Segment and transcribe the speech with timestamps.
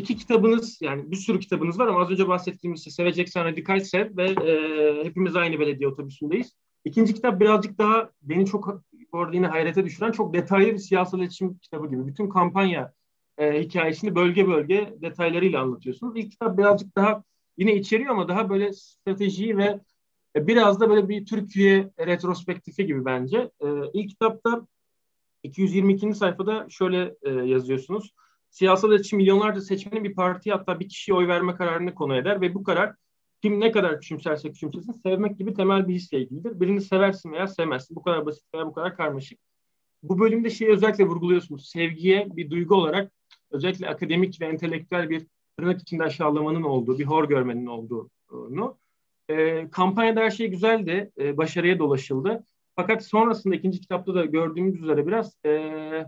[0.00, 4.16] iki kitabınız yani bir sürü kitabınız var ama az önce bahsettiğimiz işte Seveceksen Radikal Sev
[4.16, 6.54] ve e, hepimiz aynı belediye otobüsündeyiz.
[6.84, 8.82] İkinci kitap birazcık daha beni çok
[9.12, 12.06] orada yine hayrete düşüren çok detaylı bir siyasal iletişim kitabı gibi.
[12.06, 12.92] Bütün kampanya
[13.38, 16.16] e, hikayesini bölge bölge detaylarıyla anlatıyorsunuz.
[16.16, 17.24] İlk kitap birazcık daha
[17.58, 19.80] yine içeriyor ama daha böyle stratejiyi ve
[20.36, 23.50] e, biraz da böyle bir Türkiye retrospektifi gibi bence.
[23.60, 24.66] E, ilk kitapta
[25.42, 26.14] 222.
[26.14, 28.14] sayfada şöyle e, yazıyorsunuz.
[28.50, 32.54] Siyasal iletişim milyonlarca seçmenin bir partiye hatta bir kişiye oy verme kararını konu eder ve
[32.54, 32.94] bu karar
[33.42, 36.60] kim ne kadar küçümserse küçümsesin sevmek gibi temel bir hisle ilgilidir.
[36.60, 37.96] Birini seversin veya sevmezsin.
[37.96, 39.38] Bu kadar basit veya bu kadar karmaşık.
[40.02, 41.68] Bu bölümde şeyi özellikle vurguluyorsunuz.
[41.68, 43.12] Sevgiye bir duygu olarak
[43.50, 45.26] özellikle akademik ve entelektüel bir
[45.58, 48.78] tırnak içinde aşağılamanın olduğu, bir hor görmenin olduğunu.
[49.28, 52.44] E, kampanyada her şey güzeldi, e, başarıya dolaşıldı.
[52.76, 56.06] Fakat sonrasında ikinci kitapta da gördüğümüz üzere biraz e,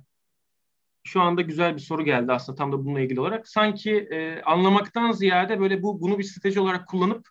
[1.04, 3.48] şu anda güzel bir soru geldi aslında tam da bununla ilgili olarak.
[3.48, 7.28] Sanki e, anlamaktan ziyade böyle bu bunu bir strateji olarak kullanıp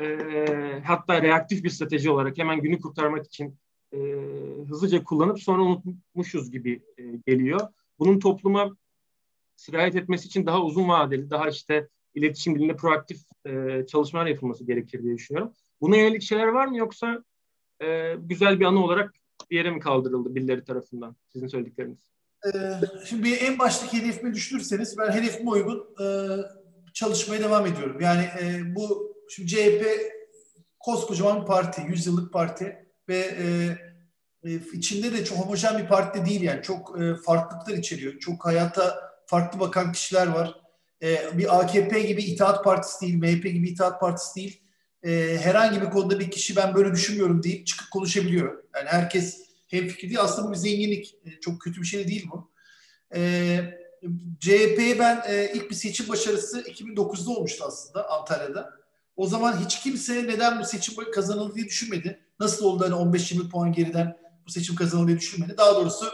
[0.00, 0.16] e,
[0.84, 3.58] hatta reaktif bir strateji olarak hemen günü kurtarmak için
[3.92, 3.98] e,
[4.68, 7.60] hızlıca kullanıp sonra unutmuşuz gibi e, geliyor.
[7.98, 8.76] Bunun topluma
[9.56, 15.02] sirayet etmesi için daha uzun vadeli, daha işte iletişim dilinde proaktif e, çalışmalar yapılması gerekir
[15.02, 15.52] diye düşünüyorum.
[15.80, 17.24] Buna yönelik şeyler var mı yoksa
[17.82, 19.14] e, güzel bir anı olarak
[19.50, 22.10] bir yere mi kaldırıldı birileri tarafından sizin söyledikleriniz?
[22.46, 22.50] Ee,
[23.04, 26.06] şimdi en baştaki hedefimi düşünürseniz ben hedefime uygun e,
[26.94, 28.00] çalışmaya devam ediyorum.
[28.00, 29.86] Yani e, bu şimdi CHP
[30.78, 33.18] koskocaman bir parti, yüzyıllık parti ve
[34.44, 38.18] e, içinde de çok homojen bir parti değil yani çok farklılıklar içeriyor.
[38.18, 40.54] Çok hayata farklı bakan kişiler var.
[41.32, 44.62] bir AKP gibi itaat partisi değil, MHP gibi itaat partisi değil.
[45.38, 48.64] herhangi bir konuda bir kişi ben böyle düşünmüyorum deyip çıkıp konuşabiliyor.
[48.76, 50.20] Yani herkes hemfikir değil.
[50.20, 51.14] Aslında bu bir zenginlik.
[51.24, 52.50] E, çok kötü bir şey değil bu.
[53.14, 53.60] E,
[54.40, 58.80] CHP'ye ben e, ilk bir seçim başarısı 2009'da olmuştu aslında Antalya'da.
[59.16, 62.20] O zaman hiç kimse neden bu seçim kazanıldı diye düşünmedi.
[62.40, 65.54] Nasıl oldu hani 15-20 puan geriden bu seçim kazanıldı diye düşünmedi.
[65.58, 66.12] Daha doğrusu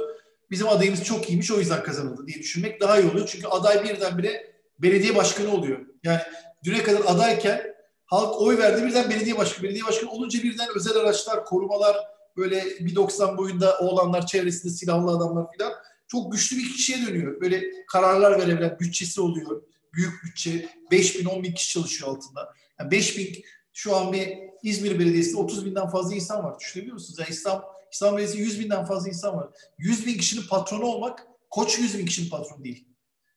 [0.51, 3.29] bizim adayımız çok iyiymiş o yüzden kazanıldı diye düşünmek daha iyi oluyor.
[3.33, 5.87] Çünkü aday birdenbire belediye başkanı oluyor.
[6.03, 6.21] Yani
[6.65, 9.65] düne kadar adayken halk oy verdi birden belediye başkanı.
[9.65, 11.97] Belediye başkanı olunca birden özel araçlar, korumalar,
[12.37, 15.73] böyle 1.90 boyunda oğlanlar çevresinde silahlı adamlar filan
[16.09, 17.41] çok güçlü bir kişiye dönüyor.
[17.41, 19.63] Böyle kararlar verebilen bütçesi oluyor.
[19.95, 22.55] Büyük bütçe 5 bin 10 bin kişi çalışıyor altında.
[22.81, 26.59] Yani 5 bin şu an bir İzmir Belediyesi'nde 30 binden fazla insan var.
[26.61, 27.19] Düşünebiliyor musunuz?
[27.19, 29.49] Yani İstanbul, İstanbul Belediyesi 100 binden fazla insan var.
[29.79, 32.89] 100 bin kişinin patronu olmak koç 100 bin kişinin patronu değil.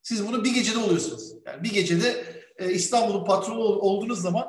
[0.03, 1.33] Siz bunu bir gecede oluyorsunuz.
[1.45, 2.25] Yani bir gecede
[2.57, 4.47] e, İstanbul'un patronu olduğunuz zaman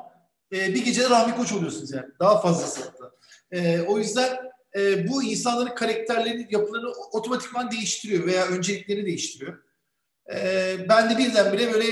[0.52, 2.06] e, bir gecede Rahmi Koç oluyorsunuz yani.
[2.20, 3.10] Daha fazlası hatta.
[3.52, 4.38] E, o yüzden
[4.76, 9.62] e, bu insanların karakterlerini, yapılarını otomatikman değiştiriyor veya önceliklerini değiştiriyor.
[10.34, 11.86] E, ben de birdenbire böyle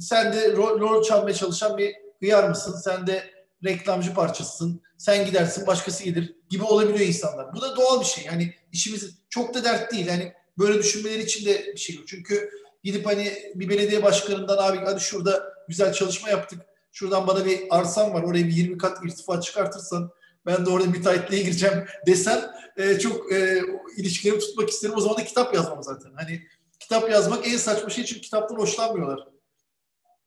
[0.00, 2.76] sen de rol, çalmaya çalışan bir hıyar mısın?
[2.84, 3.30] Sen de
[3.64, 4.82] reklamcı parçasısın.
[4.98, 7.54] Sen gidersin başkası gelir gibi olabiliyor insanlar.
[7.54, 8.24] Bu da doğal bir şey.
[8.24, 10.06] Yani işimiz çok da dert değil.
[10.06, 12.08] Yani böyle düşünmeleri için de bir şey yok.
[12.08, 12.50] Çünkü
[12.84, 16.60] gidip hani bir belediye başkanından abi hadi şurada güzel çalışma yaptık.
[16.92, 18.22] Şuradan bana bir arsam var.
[18.22, 20.10] Oraya bir 20 kat irtifa çıkartırsan
[20.48, 23.62] ben de orada müteahhitliğe gireceğim desem e, çok e,
[23.96, 24.94] ilişkileri tutmak isterim.
[24.96, 26.10] O zaman da kitap yazmam zaten.
[26.16, 26.42] Hani
[26.80, 29.28] kitap yazmak en saçma şey çünkü kitaptan hoşlanmıyorlar.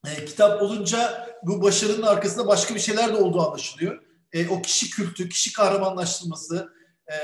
[0.08, 4.04] E, kitap olunca bu başarının arkasında başka bir şeyler de olduğu anlaşılıyor.
[4.34, 6.74] E, o kişi kültü, kişi kahramanlaştırması
[7.08, 7.16] e,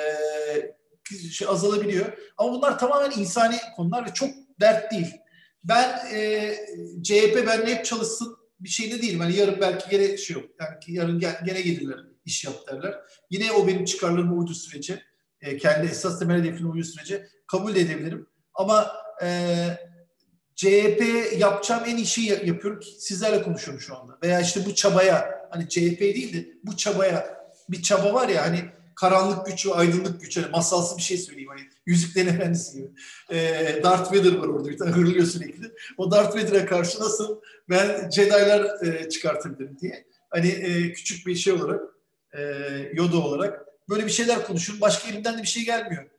[1.31, 2.17] şey azalabiliyor.
[2.37, 5.11] Ama bunlar tamamen insani konular ve çok dert değil.
[5.63, 6.53] Ben e,
[7.03, 9.19] CHP benle hep çalışsın bir şeyde değilim.
[9.19, 10.45] Hani yarın belki gene şey yok.
[10.59, 12.95] Yani yarın gene gelirler iş yap derler.
[13.29, 15.03] Yine o benim çıkarlarıma uyduğu sürece,
[15.41, 18.27] e, kendi esas temel hedefine uyduğu sürece kabul de edebilirim.
[18.53, 18.91] Ama
[19.23, 19.27] e,
[20.55, 21.01] CHP
[21.37, 24.17] yapacağım en iyi şeyi yapıyorum sizlerle konuşuyorum şu anda.
[24.23, 27.37] Veya işte bu çabaya, hani CHP değil de bu çabaya
[27.69, 28.65] bir çaba var ya hani
[28.95, 30.37] karanlık güç ve aydınlık güç.
[30.37, 31.49] Hani masalsı bir şey söyleyeyim.
[31.49, 32.89] Hani Yüzüklerin Efendisi gibi.
[33.29, 33.39] E,
[33.83, 35.71] Darth Vader var orada bir tane hırlıyor sürekli.
[35.97, 40.05] O Darth Vader'a karşı nasıl ben Jedi'lar e, çıkartabilirim diye.
[40.29, 41.81] Hani e, küçük bir şey olarak
[42.33, 42.41] e,
[42.93, 44.81] Yoda olarak böyle bir şeyler konuşuyorum.
[44.81, 46.09] Başka elimden de bir şey gelmiyor.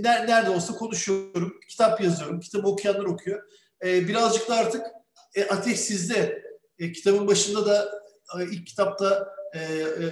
[0.00, 3.42] Nerede olsa konuşuyorum, kitap yazıyorum, kitabı okuyanlar okuyor.
[3.84, 4.86] E, birazcık da artık
[5.34, 6.46] e, ateş sizde.
[6.78, 8.02] E, kitabın başında da
[8.38, 9.60] e, ilk kitapta e,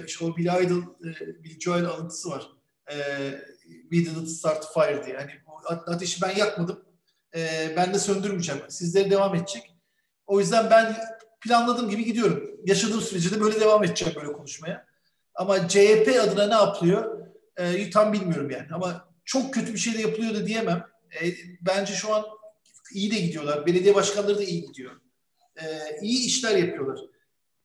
[0.05, 2.47] işte o Billy Idol, e, Billy Joel alıntısı var.
[2.91, 2.95] E,
[3.81, 5.15] We didn't start fire diye.
[5.15, 5.31] Yani
[5.87, 6.85] ateşi ben yakmadım.
[7.35, 8.61] E, ben de söndürmeyeceğim.
[8.69, 9.75] Sizlere devam edecek.
[10.27, 10.95] O yüzden ben
[11.41, 12.51] planladığım gibi gidiyorum.
[12.65, 14.85] Yaşadığım sürece de böyle devam edeceğim böyle konuşmaya.
[15.35, 17.27] Ama CHP adına ne yapılıyor?
[17.57, 18.67] E, tam bilmiyorum yani.
[18.73, 20.83] Ama çok kötü bir şey de yapılıyor da diyemem.
[21.21, 22.25] E, bence şu an
[22.93, 23.65] iyi de gidiyorlar.
[23.65, 24.91] Belediye başkanları da iyi gidiyor.
[25.61, 25.65] E,
[26.01, 26.99] iyi işler yapıyorlar.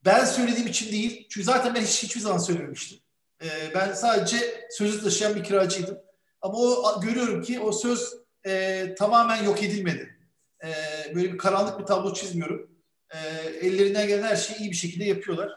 [0.04, 1.26] Ben söylediğim için değil.
[1.30, 2.98] Çünkü zaten ben hiç, hiçbir zaman söylememiştim.
[3.42, 5.98] E, ben sadece sözü taşıyan bir kiracıydım.
[6.42, 8.14] Ama o görüyorum ki o söz
[8.46, 10.18] e, tamamen yok edilmedi.
[10.64, 10.68] E,
[11.14, 12.70] böyle bir karanlık bir tablo çizmiyorum.
[13.10, 13.18] E,
[13.66, 15.50] ellerinden gelen her şeyi iyi bir şekilde yapıyorlar.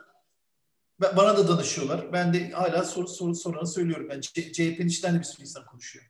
[1.17, 2.13] Bana da danışıyorlar.
[2.13, 4.07] Ben de hala soru soru soranı söylüyorum.
[4.09, 6.05] Ben CHP'nin içinden de bir sürü insan konuşuyor.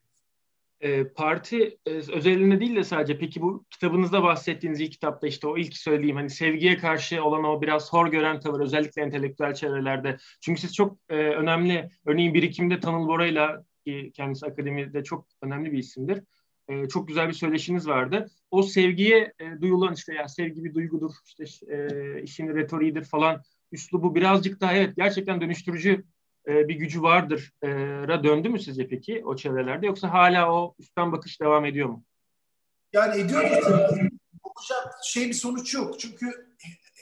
[0.83, 5.57] E, parti e, özelinde değil de sadece peki bu kitabınızda bahsettiğiniz ilk kitapta işte o
[5.57, 10.17] ilk söylediğim hani sevgiye karşı olan o biraz hor gören tavır özellikle entelektüel çevrelerde.
[10.41, 15.77] Çünkü siz çok e, önemli örneğin birikimde Tanıl Bora'yla ki kendisi akademide çok önemli bir
[15.77, 16.23] isimdir.
[16.67, 18.27] E, çok güzel bir söyleşiniz vardı.
[18.51, 21.43] O sevgiye e, duyulan işte ya sevgi bir duygudur işte
[21.75, 23.43] e, işin retoriğidir falan
[23.73, 26.03] üslubu birazcık daha evet gerçekten dönüştürücü
[26.47, 27.69] e, bir gücü vardır e,
[28.07, 32.03] ra döndü mü sizce peki o çevrelerde yoksa hala o üstten bakış devam ediyor mu?
[32.93, 33.43] Yani ediyor.
[34.43, 35.99] Hocam şey bir sonuç yok.
[35.99, 36.55] Çünkü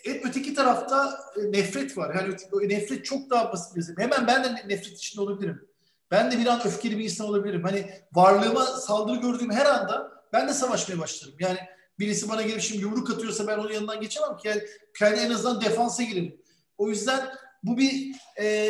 [0.04, 2.16] hep öteki tarafta e, nefret var.
[2.16, 2.36] Yani
[2.70, 5.68] nefret çok daha basit bir Hemen ben de nefret içinde olabilirim.
[6.12, 7.64] Ben de bir an öfkeli bir insan olabilirim.
[7.64, 11.36] Hani varlığıma saldırı gördüğüm her anda ben de savaşmaya başlarım.
[11.40, 11.58] Yani
[12.00, 14.48] birisi bana gelip şimdi yumruk atıyorsa ben onun yanından geçemem ki.
[14.48, 14.62] Yani
[15.00, 16.41] kendi en azından defansa girerim.
[16.82, 17.30] O yüzden
[17.64, 18.70] bu bir e,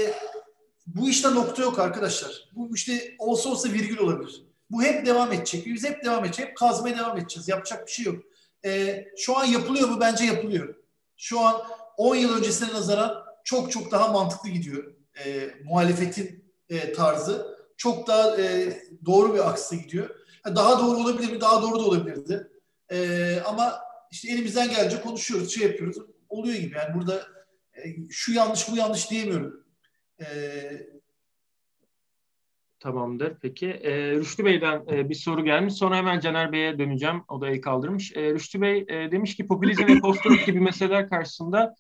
[0.87, 2.49] bu işte nokta yok arkadaşlar.
[2.55, 4.45] Bu işte olsa olsa virgül olabilir.
[4.69, 5.65] Bu hep devam edecek.
[5.65, 6.47] Biz hep devam edecek.
[6.47, 7.47] Hep kazmaya devam edeceğiz.
[7.47, 8.23] Yapacak bir şey yok.
[8.65, 9.97] E, şu an yapılıyor mu?
[9.99, 10.75] Bence yapılıyor.
[11.17, 11.61] Şu an
[11.97, 14.93] 10 yıl öncesine nazaran çok çok daha mantıklı gidiyor.
[15.25, 17.57] E, muhalefetin e, tarzı.
[17.77, 20.09] Çok daha e, doğru bir aksa gidiyor.
[20.45, 21.41] Daha doğru olabilir mi?
[21.41, 22.51] Daha doğru da olabilirdi.
[22.91, 23.79] E, ama
[24.11, 25.97] işte elimizden gelince konuşuyoruz, şey yapıyoruz.
[26.29, 26.77] Oluyor gibi.
[26.77, 27.40] Yani burada
[28.09, 29.65] şu yanlış bu yanlış diyemiyorum.
[30.21, 30.27] E,
[32.81, 33.37] Tamamdır.
[33.41, 33.67] Peki.
[33.67, 35.73] E, Rüştü Bey'den e, bir soru gelmiş.
[35.73, 37.23] Sonra hemen Caner Bey'e döneceğim.
[37.27, 38.11] O da el kaldırmış.
[38.15, 41.75] E, Rüştü Bey e, demiş ki popülizm ve postürlük gibi meseleler karşısında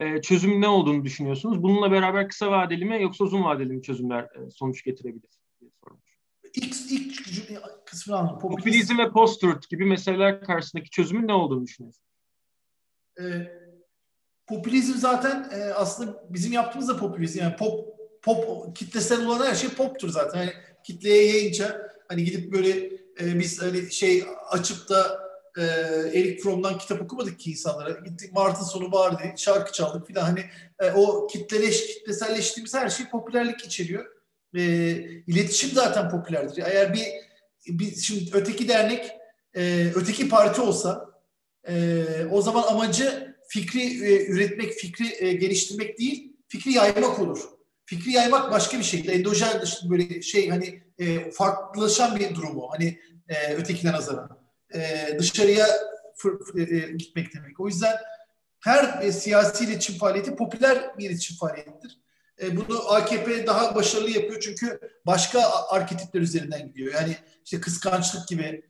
[0.00, 1.62] e, çözüm ne olduğunu düşünüyorsunuz?
[1.62, 5.30] Bununla beraber kısa vadeli mi yoksa uzun vadeli mi çözümler e, sonuç getirebilir?
[5.60, 6.18] Diye sormuş.
[6.54, 8.38] İlk, ilk kısmını anladım.
[8.38, 12.08] Popülizm, popülizm ve post gibi meseleler karşısındaki çözümün ne olduğunu düşünüyorsunuz?
[13.20, 13.24] E,
[14.46, 17.38] popülizm zaten e, aslında bizim yaptığımız da popülizm.
[17.38, 20.40] Yani pop pop kitlesel olan her şey poptur zaten.
[20.40, 20.52] Yani
[20.84, 22.70] kitleye yayınca hani gidip böyle
[23.20, 25.24] e, biz hani şey açıp da
[25.58, 25.62] e,
[26.18, 27.90] Eric Fromm'dan kitap okumadık ki insanlara.
[27.90, 30.22] Gittik Mart'ın sonu vardı, şarkı çaldık filan.
[30.22, 30.44] Hani
[30.78, 34.06] e, o kitleleş, kitleselleştiğimiz her şey popülerlik içeriyor.
[34.54, 34.62] E,
[35.26, 36.62] iletişim zaten popülerdir.
[36.66, 37.06] Eğer bir,
[37.66, 39.10] bir şimdi öteki dernek,
[39.56, 41.10] e, öteki parti olsa
[41.68, 47.40] e, o zaman amacı fikri e, üretmek, fikri e, geliştirmek değil, fikri yaymak olur.
[47.86, 49.04] Fikri yaymak başka bir şey.
[49.08, 52.68] Endojen böyle şey hani e, farklılaşan bir durumu.
[52.70, 54.44] Hani e, ötekine nazaran
[55.18, 55.66] dışarıya
[56.96, 57.60] gitmek demek.
[57.60, 57.96] O yüzden
[58.60, 62.00] her siyasi iletişim faaliyeti popüler bir iletişim faaliyetidir.
[62.42, 66.94] E, bunu AKP daha başarılı yapıyor çünkü başka arketipler üzerinden gidiyor.
[66.94, 68.62] Yani işte kıskançlık gibi,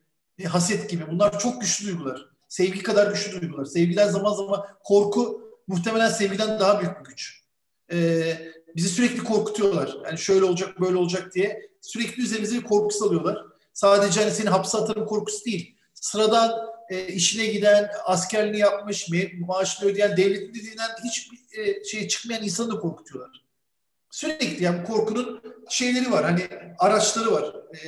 [0.44, 2.33] haset gibi bunlar çok güçlü duygular.
[2.54, 3.64] Sevgi kadar güçlü duygular.
[3.64, 7.42] Sevgiden zaman zaman korku muhtemelen sevgiden daha büyük bir güç.
[7.92, 7.98] E,
[8.76, 9.96] bizi sürekli korkutuyorlar.
[10.04, 13.44] Yani şöyle olacak, böyle olacak diye sürekli üzerimize bir korku salıyorlar.
[13.72, 16.52] Sadece hani seni hapse atarım korkusu değil sıradan
[16.90, 19.08] e, işine giden, askerliğini yapmış,
[19.40, 23.44] maaşını ödeyen, devletin dediğinden hiçbir e, şey çıkmayan insanı da korkutuyorlar.
[24.10, 26.24] Sürekli yani korkunun şeyleri var.
[26.24, 27.54] Hani araçları var.
[27.74, 27.78] E,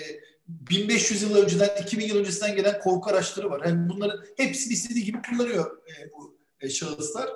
[0.48, 3.62] 1500 yıl önceden, 2000 yıl öncesinden gelen korku araçları var.
[3.66, 7.28] Yani bunların hepsini istediği gibi kullanıyor e, bu e, şahıslar.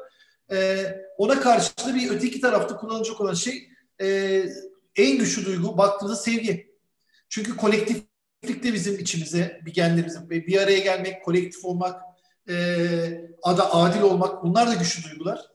[0.52, 0.86] E,
[1.18, 3.68] ona karşı da bir öteki tarafta kullanılacak olan şey
[4.00, 4.44] e,
[4.96, 6.70] en güçlü duygu baktığınızda sevgi.
[7.28, 8.02] Çünkü kolektif
[8.42, 12.02] de bizim içimize, bir genlerimizin bir araya gelmek, kolektif olmak,
[12.48, 12.54] e,
[13.42, 15.50] ada adil olmak bunlar da güçlü duygular.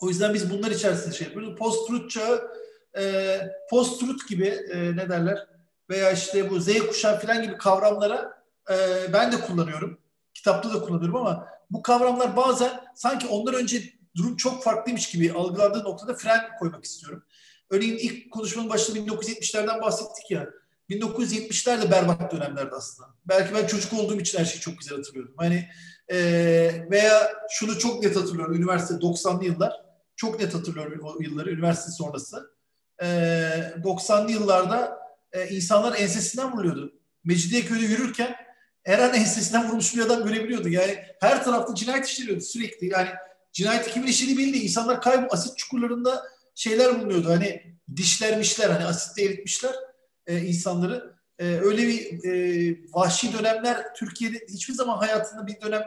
[0.00, 1.58] O yüzden biz bunlar içerisinde şey yapıyoruz.
[1.58, 2.50] Post-truth çağı,
[2.98, 3.38] e,
[3.70, 5.55] post-truth gibi e, ne derler
[5.90, 8.76] veya işte bu Z kuşağı falan gibi kavramlara e,
[9.12, 9.98] ben de kullanıyorum.
[10.34, 13.82] Kitapta da kullanıyorum ama bu kavramlar bazen sanki ondan önce
[14.16, 17.22] durum çok farklıymış gibi algılandığı noktada fren koymak istiyorum.
[17.70, 20.46] Örneğin ilk konuşmanın başında 1970'lerden bahsettik ya.
[20.90, 23.08] 1970'ler de berbat dönemlerdi aslında.
[23.24, 25.34] Belki ben çocuk olduğum için her şeyi çok güzel hatırlıyorum.
[25.36, 25.68] Hani
[26.08, 26.16] e,
[26.90, 28.54] veya şunu çok net hatırlıyorum.
[28.54, 29.72] Üniversite 90'lı yıllar.
[30.16, 32.50] Çok net hatırlıyorum o yılları üniversite sonrası.
[33.02, 33.06] E,
[33.84, 36.92] 90'lı yıllarda e, insanlar ensesinden vuruluyordu.
[37.24, 38.36] Mecidiyeköy'de yürürken
[38.84, 40.68] her an ensesinden vurulmuş bir adam görebiliyordu.
[40.68, 42.86] Yani her tarafta cinayet işleniyordu sürekli.
[42.86, 43.08] Yani
[43.52, 44.58] cinayet kimin işlediği belli.
[44.58, 47.28] İnsanlar kaybol asit çukurlarında şeyler bulunuyordu.
[47.28, 47.62] Hani
[47.96, 49.74] dişlermişler hani asitte eritmişler
[50.26, 51.16] e, insanları.
[51.38, 55.82] e, öyle bir e, vahşi dönemler Türkiye'de hiçbir zaman hayatında bir dönem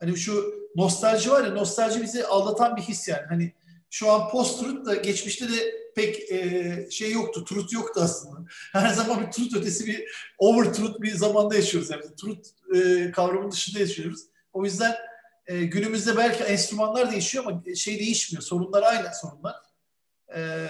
[0.00, 3.26] hani şu nostalji var ya nostalji bizi aldatan bir his yani.
[3.28, 3.52] Hani
[3.90, 8.44] şu an post-truth da geçmişte de pek e, şey yoktu, truth yoktu aslında.
[8.72, 10.04] Her zaman bir truth ötesi bir
[10.38, 11.90] over truth bir zamanda yaşıyoruz.
[11.90, 14.20] Yani truth e, kavramının dışında yaşıyoruz.
[14.52, 14.96] O yüzden
[15.46, 18.42] e, günümüzde belki enstrümanlar değişiyor ama şey değişmiyor.
[18.42, 19.56] Sorunlar aynı sorunlar.
[20.36, 20.68] E,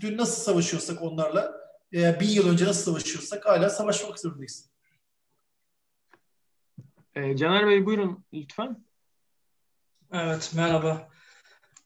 [0.00, 1.54] dün nasıl savaşıyorsak onlarla,
[1.92, 4.70] e, bir yıl önce nasıl savaşıyorsak hala savaşmak zorundayız.
[7.14, 8.84] E, Caner Bey buyurun lütfen.
[10.12, 11.15] Evet merhaba.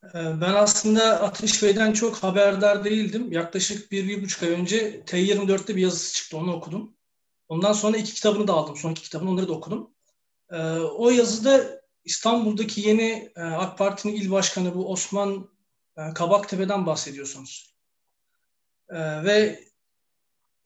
[0.04, 3.32] E, ben aslında Ateş Bey'den çok haberdar değildim.
[3.32, 6.36] Yaklaşık bir, bir buçuk ay önce T24'te bir yazısı çıktı.
[6.36, 6.96] Onu okudum.
[7.48, 8.76] Ondan sonra iki kitabını da aldım.
[8.76, 9.90] Son iki kitabını onları da okudum.
[10.50, 15.48] E, o yazıda İstanbul'daki yeni e, AK Parti'nin il başkanı bu Osman
[15.96, 17.74] e, Kabaktepe'den bahsediyorsunuz.
[18.88, 19.64] E, ve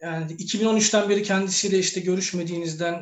[0.00, 2.94] yani 2013'ten beri kendisiyle işte görüşmediğinizden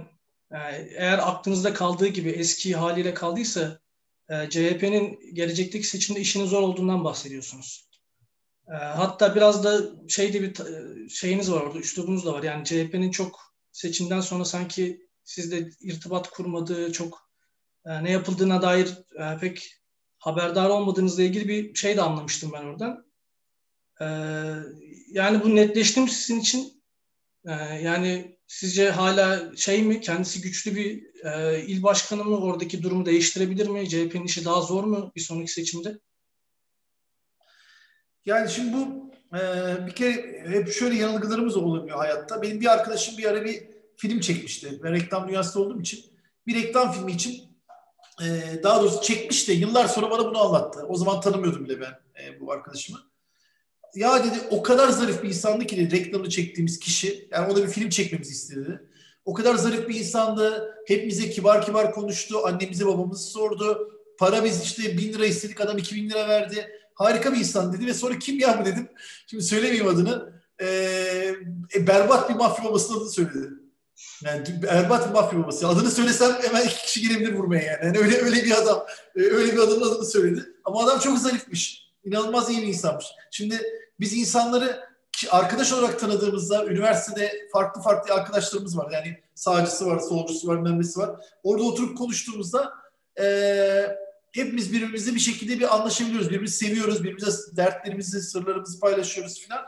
[0.51, 0.59] e,
[0.97, 3.82] eğer aklınızda kaldığı gibi eski haliyle kaldıysa
[4.29, 7.89] e, CHP'nin gelecekteki seçimde işinin zor olduğundan bahsediyorsunuz.
[8.69, 12.43] E, hatta biraz da şeyde bir e, şeyiniz var orada, üslubunuz da var.
[12.43, 13.41] Yani CHP'nin çok
[13.73, 17.31] seçimden sonra sanki sizde irtibat kurmadığı, çok
[17.87, 18.89] e, ne yapıldığına dair
[19.19, 19.75] e, pek
[20.19, 23.07] haberdar olmadığınızla ilgili bir şey de anlamıştım ben oradan.
[24.01, 24.07] E,
[25.09, 26.83] yani bu netleşti mi sizin için?
[27.83, 33.69] Yani sizce hala şey mi, kendisi güçlü bir e, il başkanı mı oradaki durumu değiştirebilir
[33.69, 33.89] mi?
[33.89, 35.99] CHP'nin işi daha zor mu bir sonraki seçimde?
[38.25, 39.41] Yani şimdi bu e,
[39.87, 42.43] bir kere hep şöyle yanılgılarımız olabiliyor hayatta.
[42.43, 44.81] Benim bir arkadaşım bir ara bir film çekmişti.
[44.83, 46.05] Ben reklam dünyasında olduğum için
[46.47, 47.43] bir reklam filmi için
[48.23, 48.27] e,
[48.63, 50.87] daha doğrusu çekmiş de yıllar sonra bana bunu anlattı.
[50.89, 53.12] O zaman tanımıyordum bile ben e, bu arkadaşımı.
[53.95, 57.29] Ya dedi o kadar zarif bir insandı ki dedi, reklamını çektiğimiz kişi.
[57.31, 58.83] Yani ona bir film çekmemizi istedi.
[59.25, 60.75] O kadar zarif bir insandı.
[60.87, 62.47] Hepimize kibar kibar konuştu.
[62.47, 63.93] Annemize babamızı sordu.
[64.19, 66.69] Para biz işte bin lira istedik adam iki bin lira verdi.
[66.95, 68.89] Harika bir insan dedi ve sonra kim ya bu dedim.
[69.27, 70.33] Şimdi söylemeyeyim adını.
[70.61, 71.35] Ee,
[71.75, 73.49] e, berbat bir mafya babasının adını söyledi.
[74.25, 75.69] Yani berbat bir mafya babası.
[75.69, 77.87] Adını söylesem hemen iki kişi gelebilir vurmaya yani.
[77.87, 78.87] yani öyle öyle bir adam.
[79.15, 80.47] Öyle bir adamın adını söyledi.
[80.65, 81.93] Ama adam çok zarifmiş.
[82.05, 83.07] İnanılmaz iyi bir insanmış.
[83.31, 83.61] Şimdi
[84.03, 84.93] biz insanları
[85.31, 88.91] arkadaş olarak tanıdığımızda üniversitede farklı farklı arkadaşlarımız var.
[88.93, 91.11] Yani sağcısı var, solcusu var, memlesi var.
[91.43, 92.73] Orada oturup konuştuğumuzda
[93.21, 93.27] e,
[94.33, 96.27] hepimiz birbirimizle bir şekilde bir anlaşabiliyoruz.
[96.27, 99.65] Birbirimizi seviyoruz, birbirimize dertlerimizi, sırlarımızı paylaşıyoruz filan.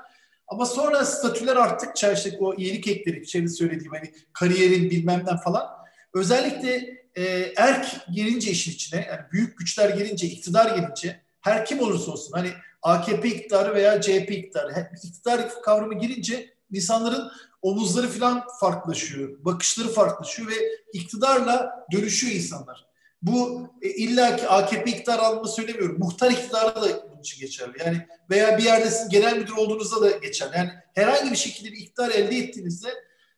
[0.49, 5.69] Ama sonra statüler arttıkça işte o iyilik ekleri, şeyde söylediğim hani kariyerin bilmemden falan.
[6.15, 12.13] Özellikle e, erk gelince işin içine, yani büyük güçler gelince, iktidar gelince her kim olursa
[12.13, 12.51] olsun hani
[12.85, 14.91] AKP iktidarı veya CHP iktidarı.
[15.05, 17.31] İktidar kavramı girince insanların
[17.63, 19.45] omuzları falan farklılaşıyor.
[19.45, 20.55] Bakışları farklılaşıyor ve
[20.93, 22.87] iktidarla dönüşüyor insanlar.
[23.23, 25.99] Bu e, illaki AKP iktidar anlamında söylemiyorum.
[25.99, 27.73] Muhtar iktidarı da bunun için geçerli.
[27.85, 30.57] Yani veya bir yerde genel müdür olduğunuzda da geçerli.
[30.57, 32.89] Yani herhangi bir şekilde bir iktidar elde ettiğinizde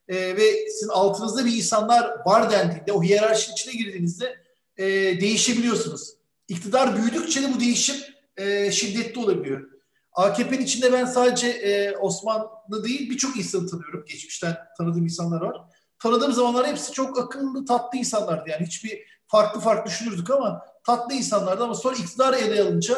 [0.09, 4.37] e, ve sizin altınızda bir insanlar var dendiğinde, o hiyerarşinin içine girdiğinizde
[4.77, 4.87] e,
[5.21, 6.13] değişebiliyorsunuz.
[6.49, 7.97] İktidar büyüdükçe de bu değişim
[8.37, 9.71] e, şiddetli olabiliyor.
[10.13, 14.05] AKP'nin içinde ben sadece e, Osmanlı değil birçok insanı tanıyorum.
[14.09, 15.61] Geçmişten tanıdığım insanlar var.
[15.99, 18.51] Tanıdığım zamanlar hepsi çok akıllı, tatlı insanlardı.
[18.51, 22.97] Yani hiçbir farklı farklı düşünürdük ama tatlı insanlardı ama sonra iktidar ele alınca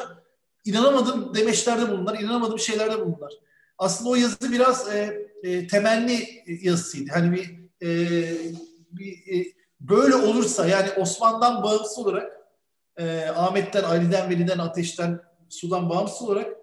[0.64, 3.32] inanamadım demeçlerde bulundular, inanamadım şeylerde bulundular.
[3.78, 7.10] Aslında o yazı biraz e, e, temenni yazısıydı.
[7.12, 7.88] Hani bir, e,
[8.90, 9.46] bir e,
[9.80, 12.32] böyle olursa yani Osman'dan bağımsız olarak
[12.96, 16.56] e, Ahmet'ten, Ali'den, Veli'den, Ateş'ten, Sudan bağımsız olarak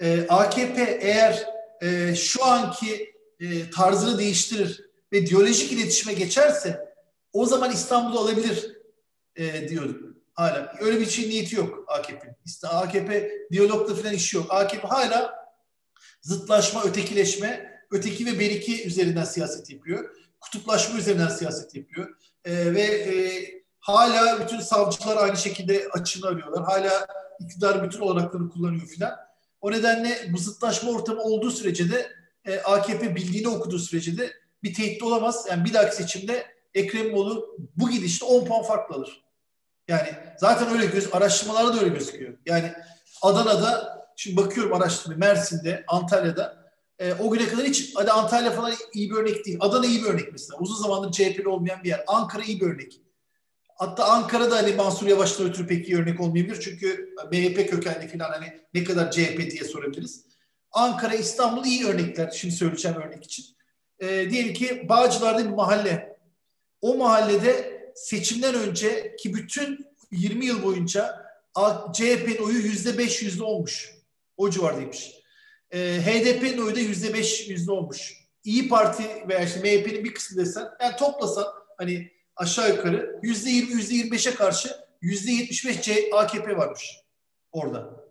[0.00, 1.46] e, AKP eğer
[1.80, 6.94] e, şu anki e, tarzını değiştirir ve diyalojik iletişime geçerse
[7.32, 8.76] o zaman İstanbul'u alabilir
[9.36, 10.74] e, diyorduk hala.
[10.80, 12.36] Öyle bir şey niyeti yok AKP'nin.
[12.68, 14.46] AKP diyalogda falan işi yok.
[14.50, 15.34] AKP hala
[16.22, 20.14] zıtlaşma, ötekileşme, öteki ve beriki üzerinden siyaset yapıyor.
[20.40, 22.16] Kutuplaşma üzerinden siyaset yapıyor.
[22.44, 23.14] E, ve e,
[23.80, 26.64] hala bütün savcılar aynı şekilde açığını arıyorlar.
[26.64, 27.06] Hala
[27.40, 29.16] iktidar bütün olanaklarını kullanıyor filan.
[29.60, 32.12] O nedenle bu zıtlaşma ortamı olduğu sürece de
[32.44, 35.46] e, AKP bildiğini okuduğu sürece de bir tehdit olamaz.
[35.50, 39.24] Yani bir dahaki seçimde Ekrem İmamoğlu bu gidişte 10 puan farklı alır.
[39.88, 42.38] Yani zaten öyle göz araştırmalarda da öyle gözüküyor.
[42.46, 42.72] Yani
[43.22, 49.10] Adana'da şimdi bakıyorum araştırma Mersin'de, Antalya'da e, o güne kadar hiç hadi Antalya falan iyi
[49.10, 49.58] bir örnek değil.
[49.60, 50.58] Adana iyi bir örnek mesela.
[50.58, 52.04] Uzun zamandır CHP'li olmayan bir yer.
[52.06, 53.00] Ankara iyi bir örnek.
[53.78, 56.60] Hatta Ankara'da hani Mansur Yavaş'tan ötürü pek iyi örnek olmayabilir.
[56.60, 60.24] Çünkü MHP kökenli falan hani ne kadar CHP diye sorabiliriz.
[60.72, 62.30] Ankara, İstanbul iyi örnekler.
[62.30, 63.44] Şimdi söyleyeceğim örnek için.
[63.98, 66.18] e, diyelim ki Bağcılar'da bir mahalle.
[66.80, 71.26] O mahallede seçimden önce ki bütün 20 yıl boyunca
[71.92, 73.94] CHP'nin oyu yüzde beş yüzde olmuş.
[74.36, 75.12] O civardaymış.
[75.70, 78.14] E, HDP'nin oyu da yüzde beş yüzde olmuş.
[78.44, 83.72] İyi Parti veya işte MHP'nin bir kısmı desen yani toplasan hani aşağı yukarı yüzde yirmi
[83.72, 86.96] yüzde yirmi beşe karşı yüzde yetmiş beş AKP varmış
[87.52, 88.04] orada.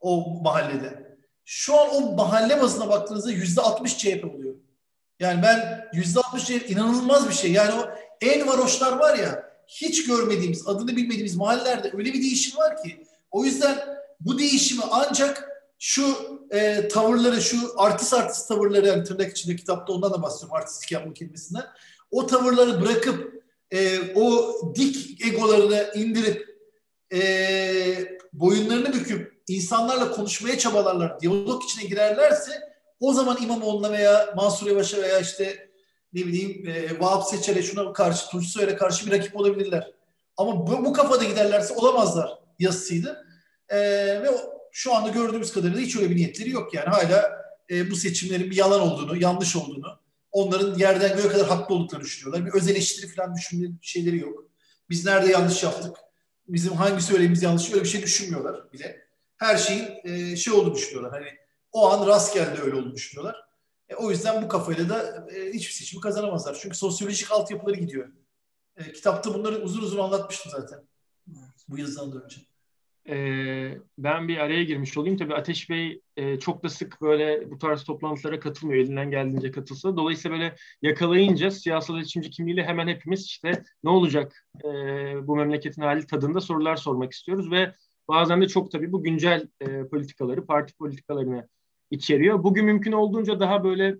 [0.00, 1.16] O mahallede.
[1.44, 4.54] Şu an o mahalle bazına baktığınızda yüzde altmış CHP oluyor.
[5.20, 7.52] Yani ben yüzde altmış CHP inanılmaz bir şey.
[7.52, 7.88] Yani o
[8.20, 13.04] en varoşlar var ya hiç görmediğimiz, adını bilmediğimiz mahallelerde öyle bir değişim var ki.
[13.30, 13.78] O yüzden
[14.20, 16.16] bu değişimi ancak şu
[16.50, 21.12] e, tavırları, şu artist artist tavırları yani tırnak içinde kitapta ondan da bahsediyorum artistik yapma
[21.12, 21.64] kelimesinden.
[22.10, 23.35] O tavırları bırakıp
[23.70, 26.46] e, o dik egolarını indirip
[27.12, 27.20] e,
[28.32, 32.52] boyunlarını büküp insanlarla konuşmaya çabalarlar, diyalog içine girerlerse
[33.00, 35.70] o zaman İmamoğlu'na veya Mansur Yavaş'a veya işte
[36.12, 39.92] ne bileyim e, Vahap Seçer'e şuna karşı, Tunç Soyer'e karşı bir rakip olabilirler.
[40.36, 43.26] Ama bu, bu kafada giderlerse olamazlar yazısıydı.
[43.68, 43.78] E,
[44.22, 44.36] ve o,
[44.72, 46.88] şu anda gördüğümüz kadarıyla hiç öyle bir niyetleri yok yani.
[46.88, 49.98] Hala e, bu seçimlerin bir yalan olduğunu, yanlış olduğunu,
[50.36, 52.46] onların yerden göğe kadar haklı olduklarını düşünüyorlar.
[52.46, 54.44] Bir öz eleştiri falan düşündüğü şeyleri yok.
[54.90, 55.96] Biz nerede yanlış yaptık?
[56.48, 57.72] Bizim hangi söylemimiz yanlış?
[57.72, 59.06] Öyle bir şey düşünmüyorlar bile.
[59.36, 61.12] Her şeyin e, şey olduğunu düşünüyorlar.
[61.12, 61.26] Hani
[61.72, 63.36] o an rastgele öyle olduğunu düşünüyorlar.
[63.88, 66.58] E, o yüzden bu kafayla da e, hiçbir seçimi kazanamazlar.
[66.60, 68.08] Çünkü sosyolojik altyapıları gidiyor.
[68.76, 70.78] E, kitapta bunları uzun uzun anlatmıştım zaten.
[71.68, 72.40] Bu yazıdan önce.
[73.08, 75.16] Ee, ben bir araya girmiş olayım.
[75.16, 78.84] Tabii Ateş Bey e, çok da sık böyle bu tarz toplantılara katılmıyor.
[78.84, 79.96] Elinden geldiğince katılsa.
[79.96, 84.68] Dolayısıyla böyle yakalayınca siyasal iletişimci kimliğiyle hemen hepimiz işte ne olacak e,
[85.26, 87.74] bu memleketin hali tadında sorular sormak istiyoruz ve
[88.08, 91.48] bazen de çok tabii bu güncel e, politikaları, parti politikalarını
[91.90, 92.44] içeriyor.
[92.44, 93.96] Bugün mümkün olduğunca daha böyle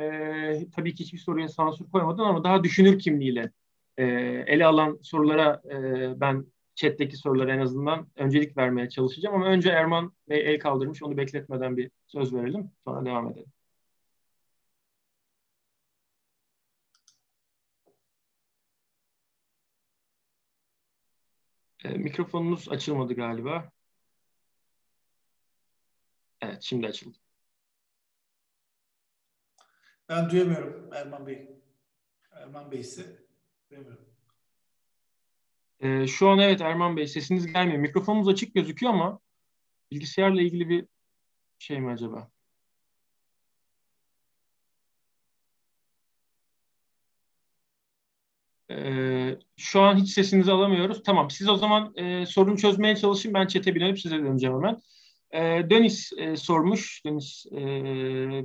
[0.00, 3.50] e, tabii ki hiçbir soruya sansür koymadan ama daha düşünür kimliğiyle
[3.98, 4.04] e,
[4.46, 5.76] ele alan sorulara e,
[6.20, 9.36] ben chat'teki sorulara en azından öncelik vermeye çalışacağım.
[9.36, 11.02] Ama önce Erman Bey el kaldırmış.
[11.02, 12.72] Onu bekletmeden bir söz verelim.
[12.84, 13.52] Sonra devam edelim.
[21.84, 23.72] E, mikrofonunuz açılmadı galiba.
[26.40, 27.18] Evet, şimdi açıldı.
[30.08, 31.62] Ben duyamıyorum Erman Bey.
[32.32, 33.26] Erman Bey ise
[33.70, 34.15] duyamıyorum.
[35.80, 37.78] Ee, şu an evet Erman Bey sesiniz gelmiyor.
[37.78, 39.20] Mikrofonunuz açık gözüküyor ama
[39.92, 40.86] bilgisayarla ilgili bir
[41.58, 42.30] şey mi acaba?
[48.70, 51.02] Ee, şu an hiç sesinizi alamıyoruz.
[51.02, 53.34] Tamam siz o zaman e, sorunu çözmeye çalışın.
[53.34, 54.82] Ben çete bir dönüp size döneceğim hemen.
[55.30, 57.04] E, Dönis e, sormuş.
[57.06, 57.56] Dönis e,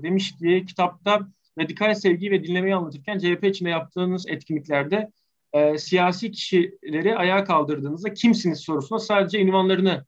[0.03, 1.27] demiş ki kitapta
[1.59, 5.11] radikal sevgi ve dinlemeyi anlatırken CHP içinde yaptığınız etkinliklerde
[5.53, 10.05] e, siyasi kişileri ayağa kaldırdığınızda kimsiniz sorusuna sadece ünvanlarını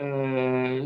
[0.00, 0.06] e,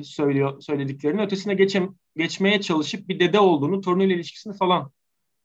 [0.05, 4.91] söylüyor söylediklerini ötesine geçem, geçmeye çalışıp bir dede olduğunu, torunuyla ilişkisini falan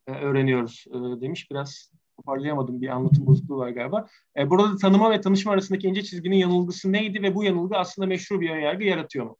[0.08, 1.52] e, öğreniyoruz e, demiş.
[1.52, 4.08] Biraz toparlayamadım bir anlatım bozukluğu var galiba.
[4.38, 8.08] E, burada da tanıma ve tanışma arasındaki ince çizginin yanılgısı neydi ve bu yanılgı aslında
[8.08, 9.38] meşru bir önyargı yaratıyor mu?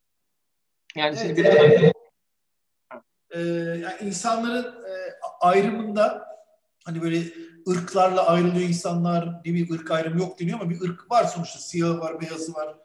[0.96, 1.92] Yani evet, siz e,
[3.32, 3.40] e,
[3.80, 4.94] yani insanların e,
[5.42, 6.28] ayrımında
[6.86, 7.18] hani böyle
[7.70, 9.44] ırklarla ayrılıyor insanlar.
[9.44, 9.76] Değil mi?
[9.76, 11.60] ırk ayrımı yok deniyor ama bir ırk var sonuçta.
[11.60, 12.78] Siyahı var, beyazı var,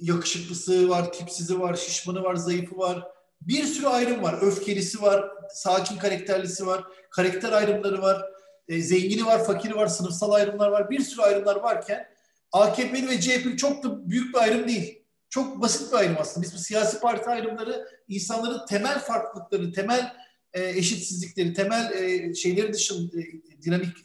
[0.00, 3.08] yakışıklısı var, tipsizi var, şişmanı var, zayıfı var.
[3.40, 4.38] Bir sürü ayrım var.
[4.42, 8.24] Öfkelisi var, sakin karakterlisi var, karakter ayrımları var,
[8.68, 10.90] e, zengini var, fakiri var, sınıfsal ayrımlar var.
[10.90, 12.06] Bir sürü ayrımlar varken
[12.52, 15.02] AKP'li ve CHP'li çok da büyük bir ayrım değil.
[15.28, 16.46] Çok basit bir ayrım aslında.
[16.46, 20.12] Biz bu siyasi parti ayrımları insanların temel farklılıkları, temel
[20.54, 23.96] e, eşitsizlikleri, temel e, şeyleri dışında, e, dinamik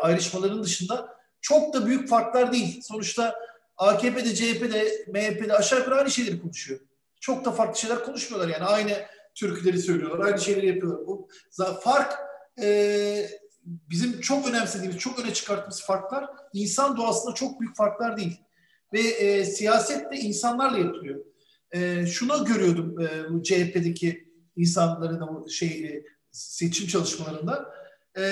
[0.00, 2.80] ayrışmaların dışında çok da büyük farklar değil.
[2.82, 3.34] Sonuçta
[3.76, 6.80] AKP'de, CHP'de, MHP'de aşağı yukarı aynı şeyleri konuşuyor.
[7.20, 8.64] Çok da farklı şeyler konuşmuyorlar yani.
[8.64, 8.92] Aynı
[9.34, 11.06] türküleri söylüyorlar, aynı şeyleri yapıyorlar.
[11.06, 11.28] Bu
[11.80, 12.18] fark
[13.64, 18.40] bizim çok önemsediğimiz, çok öne çıkarttığımız farklar insan doğasında çok büyük farklar değil.
[18.92, 21.24] Ve siyaset de insanlarla yapılıyor.
[22.06, 22.96] Şunu görüyordum
[23.30, 27.74] bu CHP'deki insanların şey e, seçim çalışmalarında
[28.18, 28.22] e,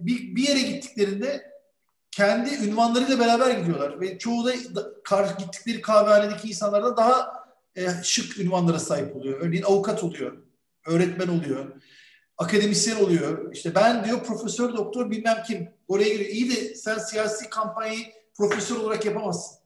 [0.00, 1.50] bir, bir yere gittiklerinde
[2.10, 4.52] kendi ünvanlarıyla beraber gidiyorlar ve çoğu da
[5.04, 7.44] kar, gittikleri kahvehanedeki insanlardan daha
[7.76, 9.40] e, şık ünvanlara sahip oluyor.
[9.40, 10.42] Örneğin avukat oluyor,
[10.86, 11.66] öğretmen oluyor,
[12.38, 13.52] akademisyen oluyor.
[13.52, 16.30] İşte ben diyor profesör doktor bilmem kim oraya giriyor.
[16.30, 19.59] İyi de sen siyasi kampanyayı profesör olarak yapamazsın.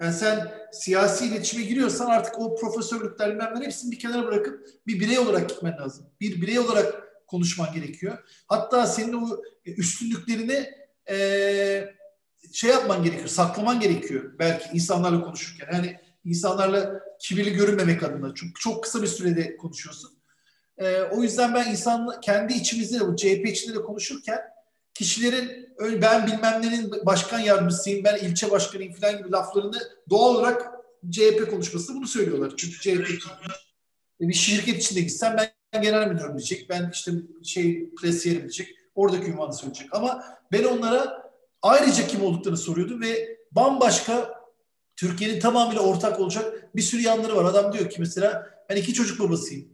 [0.00, 5.18] Yani sen siyasi iletişime giriyorsan artık o profesörlükler bilmem hepsini bir kenara bırakıp bir birey
[5.18, 6.06] olarak gitmen lazım.
[6.20, 8.18] Bir birey olarak konuşman gerekiyor.
[8.48, 10.70] Hatta senin o üstünlüklerini
[11.10, 11.16] e,
[12.52, 15.68] şey yapman gerekiyor, saklaman gerekiyor belki insanlarla konuşurken.
[15.72, 18.32] Yani insanlarla kibirli görünmemek adına.
[18.34, 20.10] Çünkü çok kısa bir sürede konuşuyorsun.
[20.78, 24.40] E, o yüzden ben insan kendi içimizde de bu CHP içinde de konuşurken
[24.94, 29.78] kişilerin ben bilmem nenin başkan yardımcısıyım, ben ilçe başkanıyım falan gibi laflarını
[30.10, 30.72] doğal olarak
[31.10, 32.52] CHP konuşması bunu söylüyorlar.
[32.56, 33.08] Çünkü CHP
[34.20, 36.70] bir şirket içinde gitsen ben genel müdürüm diyecek.
[36.70, 37.12] Ben işte
[37.44, 38.68] şey presiyerim diyecek.
[38.94, 39.94] Oradaki ünvanı söyleyecek.
[39.94, 41.30] Ama ben onlara
[41.62, 44.44] ayrıca kim olduklarını soruyordum ve bambaşka
[44.96, 47.44] Türkiye'nin tamamıyla ortak olacak bir sürü yanları var.
[47.44, 49.68] Adam diyor ki mesela ben iki çocuk babasıyım.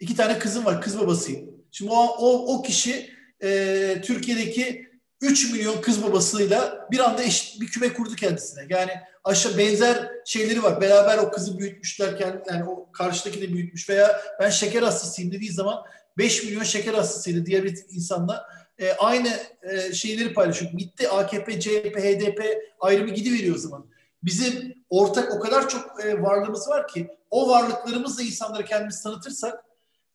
[0.00, 0.82] İki tane kızım var.
[0.82, 1.50] Kız babasıyım.
[1.70, 4.86] Şimdi o, o, o kişi e, Türkiye'deki
[5.20, 8.66] 3 milyon kız babasıyla bir anda eşit bir küme kurdu kendisine.
[8.68, 8.90] Yani
[9.24, 10.80] aşağı benzer şeyleri var.
[10.80, 15.84] Beraber o kızı büyütmüşlerken yani o karşıdaki de büyütmüş veya ben şeker hastasıyım dediği zaman
[16.18, 18.46] 5 milyon şeker hastasıyla diyabetik insanla
[18.78, 19.28] e, aynı
[19.62, 20.72] e, şeyleri paylaşıyor.
[20.72, 22.44] Gitti AKP, CHP, HDP
[22.80, 23.86] ayrımı gidiveriyor o zaman.
[24.22, 29.64] Bizim ortak o kadar çok e, varlığımız var ki o varlıklarımızla insanlara kendimizi tanıtırsak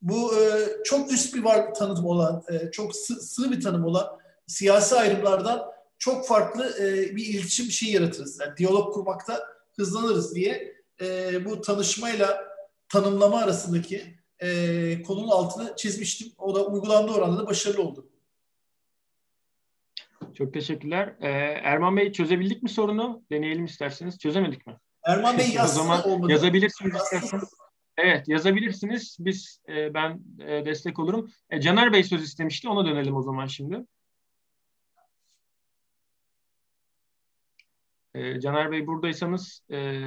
[0.01, 4.19] bu e, çok üst bir var tanım olan, e, çok sığ, sığ bir tanım olan
[4.47, 8.39] siyasi ayrımlardan çok farklı e, bir iletişim şeyi yaratırız.
[8.41, 9.43] Yani diyalog kurmakta
[9.75, 12.43] hızlanırız diye e, bu tanışmayla
[12.89, 16.27] tanımlama arasındaki e, konunun altını çizmiştim.
[16.37, 18.07] O da uygulandığı oranda da başarılı oldu.
[20.33, 21.15] Çok teşekkürler.
[21.21, 21.29] Ee,
[21.63, 23.23] Erman Bey çözebildik mi sorunu?
[23.31, 24.19] Deneyelim isterseniz.
[24.19, 24.77] Çözemedik mi?
[25.03, 26.31] Erman Bey yazsın o zaman olmadı.
[26.31, 27.53] yazabilirsiniz isterseniz.
[27.97, 29.17] Evet yazabilirsiniz.
[29.19, 31.31] Biz e, ben e, destek olurum.
[31.49, 32.69] E, Caner Bey söz istemişti.
[32.69, 33.85] Ona dönelim o zaman şimdi.
[38.13, 40.01] E, Caner Bey buradaysanız e,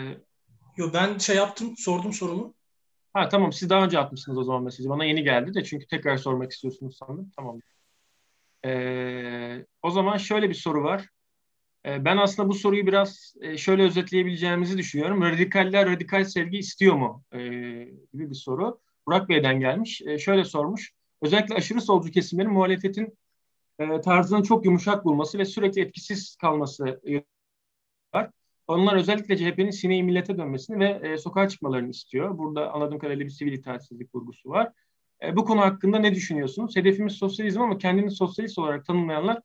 [0.77, 2.55] Yo ben şey yaptım, sordum sorumu.
[3.13, 4.89] Ha tamam siz daha önce atmışsınız o zaman mesajı.
[4.89, 7.31] Bana yeni geldi de çünkü tekrar sormak istiyorsunuz sandım.
[7.37, 7.59] Tamam.
[8.65, 11.09] Ee, o zaman şöyle bir soru var.
[11.87, 15.23] Ee, ben aslında bu soruyu biraz e, şöyle özetleyebileceğimizi düşünüyorum.
[15.23, 17.25] Radikaller radikal sevgi istiyor mu?
[17.33, 17.39] Ee,
[18.13, 18.81] gibi bir soru.
[19.07, 20.03] Burak Bey'den gelmiş.
[20.07, 20.93] Ee, şöyle sormuş.
[21.23, 23.19] Özellikle aşırı solcu kesimlerin muhalefetin
[23.79, 27.01] e, tarzını çok yumuşak bulması ve sürekli etkisiz kalması
[28.15, 28.31] var.
[28.67, 32.39] Onlar özellikle CHP'nin sineği millete dönmesini ve e, sokağa çıkmalarını istiyor.
[32.39, 34.73] Burada anladığım kadarıyla bir sivil itaatsizlik vurgusu var.
[35.23, 36.77] E, bu konu hakkında ne düşünüyorsunuz?
[36.77, 39.41] Hedefimiz sosyalizm ama kendini sosyalist olarak tanımlayanlar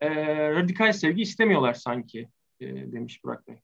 [0.00, 0.10] e,
[0.50, 2.28] radikal sevgi istemiyorlar sanki
[2.60, 3.56] e, demiş Burak Bey.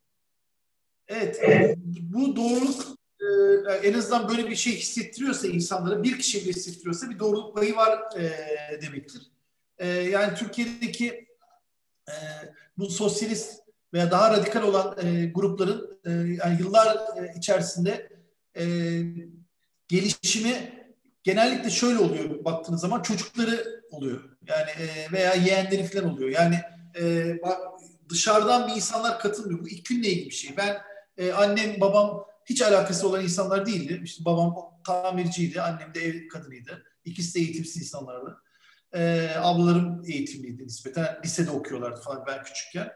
[1.09, 2.85] Evet, e, bu doğruluk
[3.21, 7.99] e, en azından böyle bir şey hissettiriyorsa insanlara, bir kişi hissettiriyorsa bir doğruluk payı var
[8.17, 8.31] e,
[8.83, 9.23] demektir.
[9.79, 11.27] E, yani Türkiye'deki
[12.09, 12.15] e,
[12.79, 18.09] bu sosyalist veya daha radikal olan e, grupların e, yani yıllar e, içerisinde
[18.57, 18.65] e,
[19.89, 20.85] gelişimi
[21.23, 24.21] genellikle şöyle oluyor baktığınız zaman çocukları oluyor.
[24.47, 26.31] Yani e, veya yeğenleri falan oluyor.
[26.31, 26.61] Yani
[27.01, 27.33] e,
[28.09, 29.61] dışarıdan bir insanlar katılmıyor.
[29.61, 30.57] Bu iklimle ilgili bir şey.
[30.57, 30.77] Ben
[31.19, 34.01] e, annem babam hiç alakası olan insanlar değildi.
[34.05, 34.55] İşte babam
[34.87, 36.85] tamirciydi, annem de ev kadınıydı.
[37.05, 38.43] İkisi de eğitimsiz insanlardı.
[38.95, 41.21] E, ablalarım eğitimliydi nispeten.
[41.25, 42.93] Lisede okuyorlardı falan ben küçükken.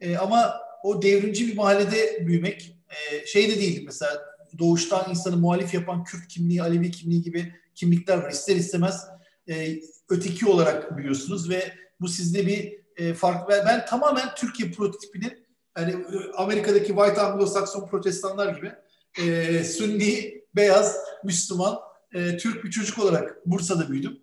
[0.00, 4.22] E, ama o devrimci bir mahallede büyümek e, şey de değildi mesela
[4.58, 8.30] doğuştan insanı muhalif yapan Kürt kimliği, Alevi kimliği gibi kimlikler var.
[8.30, 9.06] İster istemez
[9.50, 13.48] e, öteki olarak büyüyorsunuz ve bu sizde bir e, fark.
[13.48, 15.46] Ben, ben tamamen Türkiye prototipinin
[15.78, 15.96] yani
[16.36, 18.72] Amerika'daki White Anglo-Saxon protestanlar gibi
[19.18, 21.78] e, Sünni, beyaz, Müslüman,
[22.14, 24.20] e, Türk bir çocuk olarak Bursa'da büyüdüm.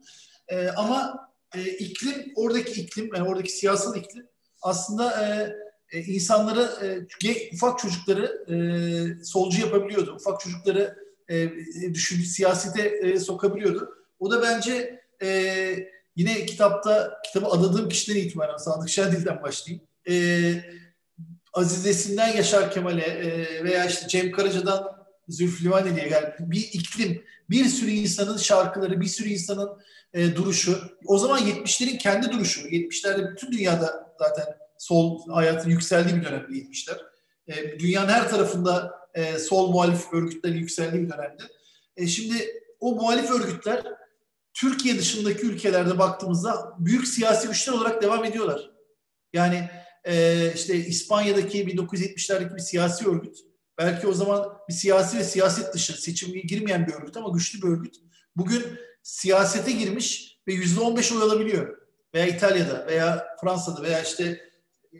[0.47, 4.27] E, ama e, iklim, oradaki iklim, yani oradaki siyasal iklim
[4.61, 5.53] aslında e,
[5.91, 6.69] e, insanları,
[7.23, 10.15] e, ufak çocukları e, solcu yapabiliyordu.
[10.15, 10.95] Ufak çocukları
[11.29, 11.49] e,
[11.93, 13.93] düşün, siyasete e, sokabiliyordu.
[14.19, 19.87] O da bence e, yine kitapta, kitabı adadığım kişiden itibaren Sadık Şadil'den başlayayım.
[20.09, 20.15] E,
[21.53, 24.97] Aziz Esin'den Yaşar Kemal'e e, veya işte Cem Karaca'dan
[25.29, 26.35] Zülfü Livaneli'ye geldi.
[26.39, 29.69] Bir iklim, bir sürü insanın şarkıları, bir sürü insanın
[30.13, 30.81] e, duruşu.
[31.05, 32.67] O zaman 70'lerin kendi duruşu.
[32.67, 34.45] 70'lerde bütün dünyada zaten
[34.77, 36.97] sol hayatın yükseldiği bir dönemde 70'ler.
[37.47, 41.43] E, dünyanın her tarafında e, sol muhalif örgütlerin yükseldiği bir dönemde.
[41.97, 42.47] E, şimdi
[42.79, 43.83] o muhalif örgütler
[44.57, 48.71] Türkiye dışındaki ülkelerde baktığımızda büyük siyasi güçler olarak devam ediyorlar.
[49.33, 49.69] Yani
[50.03, 53.37] e, işte İspanya'daki 1970'lerdeki bir siyasi örgüt,
[53.77, 57.67] belki o zaman bir siyasi ve siyaset dışı seçime girmeyen bir örgüt ama güçlü bir
[57.67, 57.95] örgüt.
[58.35, 58.63] Bugün
[59.03, 61.77] siyasete girmiş ve yüzde on beş oy alabiliyor.
[62.13, 64.41] Veya İtalya'da veya Fransa'da veya işte
[64.93, 64.97] e,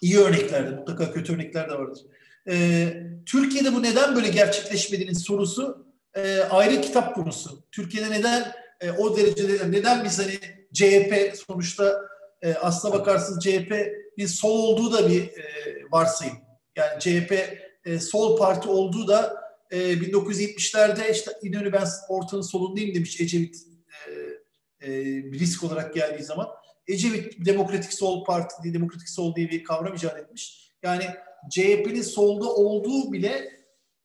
[0.00, 1.98] iyi örneklerde mutlaka kötü örnekler de vardır.
[2.48, 2.88] E,
[3.26, 7.64] Türkiye'de bu neden böyle gerçekleşmediğinin sorusu e, ayrı kitap konusu.
[7.72, 10.38] Türkiye'de neden e, o derecede neden biz hani
[10.72, 12.00] CHP sonuçta
[12.42, 13.72] e, aslına bakarsınız CHP
[14.18, 15.42] bir sol olduğu da bir e,
[15.90, 16.36] varsayım.
[16.76, 17.32] Yani CHP
[17.84, 23.56] e, sol parti olduğu da e, 1970'lerde işte İnönü ben ortanın solundayım demiş Ecevit
[24.08, 24.12] e,
[24.86, 24.92] e,
[25.22, 26.48] risk olarak geldiği zaman.
[26.86, 30.72] Ecevit Demokratik Sol Parti, Demokratik Sol diye bir kavram icat etmiş.
[30.82, 31.04] Yani
[31.50, 33.50] CHP'nin solda olduğu bile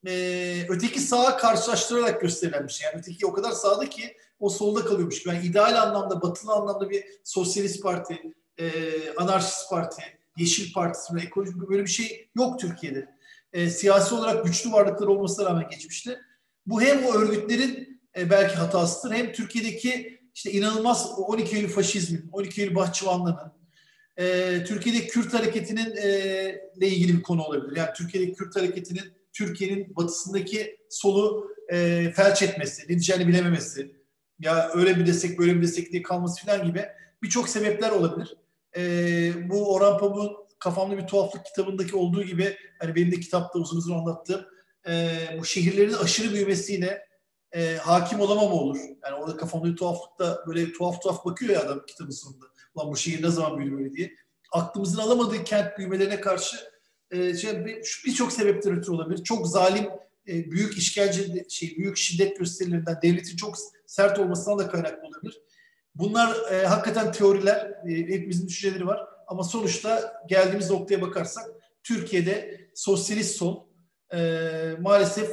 [0.07, 2.81] e, öteki sağa karşılaştırarak gösterilenmiş.
[2.81, 5.25] Yani öteki o kadar sağda ki o solda kalıyormuş.
[5.25, 8.71] Yani ideal anlamda, batılı anlamda bir sosyalist parti, e,
[9.17, 10.01] anarşist parti,
[10.37, 13.09] yeşil partisi, ekolojik böyle bir şey yok Türkiye'de.
[13.53, 16.19] E, siyasi olarak güçlü varlıklar olmasına rağmen geçmişte.
[16.65, 22.61] Bu hem o örgütlerin e, belki hatasıdır hem Türkiye'deki işte inanılmaz 12 Eylül faşizmin, 12
[22.61, 23.53] Eylül bahçıvanlığının,
[24.17, 26.09] e, Türkiye'deki Kürt hareketinin e,
[26.77, 27.77] ile ilgili bir konu olabilir.
[27.77, 33.98] Yani Türkiye'deki Kürt hareketinin Türkiye'nin batısındaki solu e, felç etmesi, ne diyeceğini bilememesi,
[34.39, 36.85] ya öyle bir destek böyle bir destek diye kalması falan gibi
[37.23, 38.35] birçok sebepler olabilir.
[38.77, 43.77] E, bu Orhan Pamuk'un kafamda bir tuhaflık kitabındaki olduğu gibi hani benim de kitapta uzun
[43.77, 44.45] uzun anlattığım
[44.87, 47.09] e, bu şehirlerin aşırı büyümesiyle
[47.51, 48.77] e, hakim olamama olur.
[49.05, 52.45] Yani orada kafamda bir tuhaflıkta böyle tuhaf tuhaf bakıyor ya adam kitabın sonunda.
[52.75, 54.11] Ulan bu şehir ne zaman büyüdü böyle diye.
[54.51, 56.57] Aklımızın alamadığı kent büyümelerine karşı
[57.11, 57.65] e, şey,
[58.05, 59.23] birçok sebepten ötürü olabilir.
[59.23, 59.89] Çok zalim,
[60.29, 65.41] e, büyük işkence, şey, büyük şiddet gösterilerinden, devletin çok sert olmasından da kaynaklı olabilir.
[65.95, 69.07] Bunlar e, hakikaten teoriler, e, hepimizin düşünceleri var.
[69.27, 71.45] Ama sonuçta geldiğimiz noktaya bakarsak
[71.83, 73.65] Türkiye'de sosyalist sol
[74.13, 74.19] e,
[74.79, 75.29] maalesef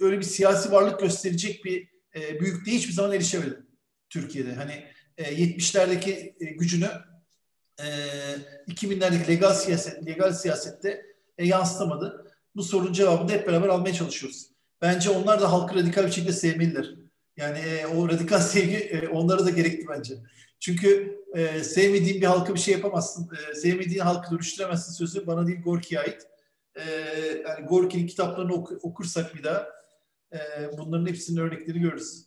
[0.00, 3.62] öyle bir siyasi varlık gösterecek bir e, büyüklüğe hiçbir zaman erişemedi
[4.10, 4.54] Türkiye'de.
[4.54, 4.84] Hani
[5.18, 6.88] e, 70'lerdeki e, gücünü
[7.80, 7.84] e,
[8.68, 11.06] 2000'lerdeki legal siyaset, legal siyasette
[11.38, 12.29] e, yansıtamadı.
[12.56, 14.50] Bu sorunun cevabını da hep beraber almaya çalışıyoruz.
[14.82, 16.94] Bence onlar da halkı radikal bir şekilde sevmeliler.
[17.36, 20.14] Yani e, o radikal sevgi e, onlara da gerekli bence.
[20.60, 23.30] Çünkü e, sevmediğin bir halka bir şey yapamazsın.
[23.50, 26.26] E, sevmediğin halkı dönüştüremezsin sözü bana değil Gorki'ye ait.
[26.74, 26.82] E,
[27.48, 29.68] yani Gorki'nin kitaplarını oku, okursak bir daha
[30.32, 30.38] e,
[30.78, 32.26] bunların hepsinin örneklerini görürüz.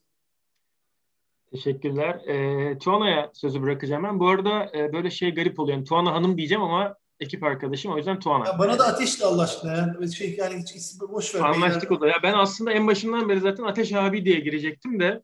[1.52, 2.16] Teşekkürler.
[2.28, 4.20] E, Tuana'ya sözü bırakacağım ben.
[4.20, 5.78] Bu arada e, böyle şey garip oluyor.
[5.78, 8.48] Yani Tuana Hanım diyeceğim ama ekip arkadaşım o yüzden Tuana.
[8.48, 9.74] Ya bana da Ateş de Allah aşkına.
[9.74, 11.40] Yani, şey, yani hiç ismi boş ver.
[11.40, 12.08] Anlaştık o da.
[12.08, 15.22] Ya ben aslında en başından beri zaten Ateş abi diye girecektim de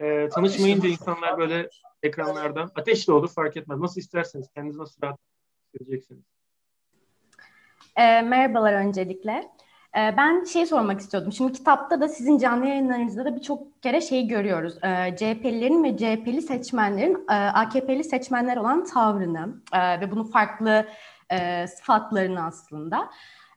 [0.00, 1.68] e, tanışmayınca insanlar böyle
[2.02, 2.70] ekranlardan.
[2.74, 3.78] Ateş de olur fark etmez.
[3.78, 4.48] Nasıl isterseniz.
[4.54, 5.18] Kendinizi nasıl rahat
[5.74, 6.24] hissedeceksiniz.
[7.96, 9.50] E, merhabalar öncelikle.
[9.96, 11.32] E, ben şey sormak istiyordum.
[11.32, 14.74] Şimdi kitapta da sizin canlı yayınlarınızda da birçok kere şey görüyoruz.
[14.84, 20.86] E, CHP'lilerin ve CHP'li seçmenlerin e, AKP'li seçmenler olan tavrını e, ve bunun farklı
[21.32, 23.10] e, sıfatlarını aslında.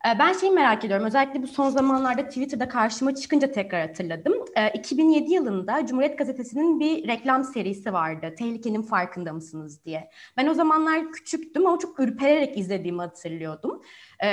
[0.08, 1.06] E, ben şeyi merak ediyorum.
[1.06, 4.34] Özellikle bu son zamanlarda Twitter'da karşıma çıkınca tekrar hatırladım.
[4.74, 8.36] 2007 e, yılında Cumhuriyet Gazetesi'nin bir reklam serisi vardı.
[8.38, 10.10] Tehlikenin farkında mısınız diye.
[10.38, 13.82] Ben o zamanlar küçüktüm ama çok ürpererek izlediğimi hatırlıyordum.
[14.20, 14.30] E,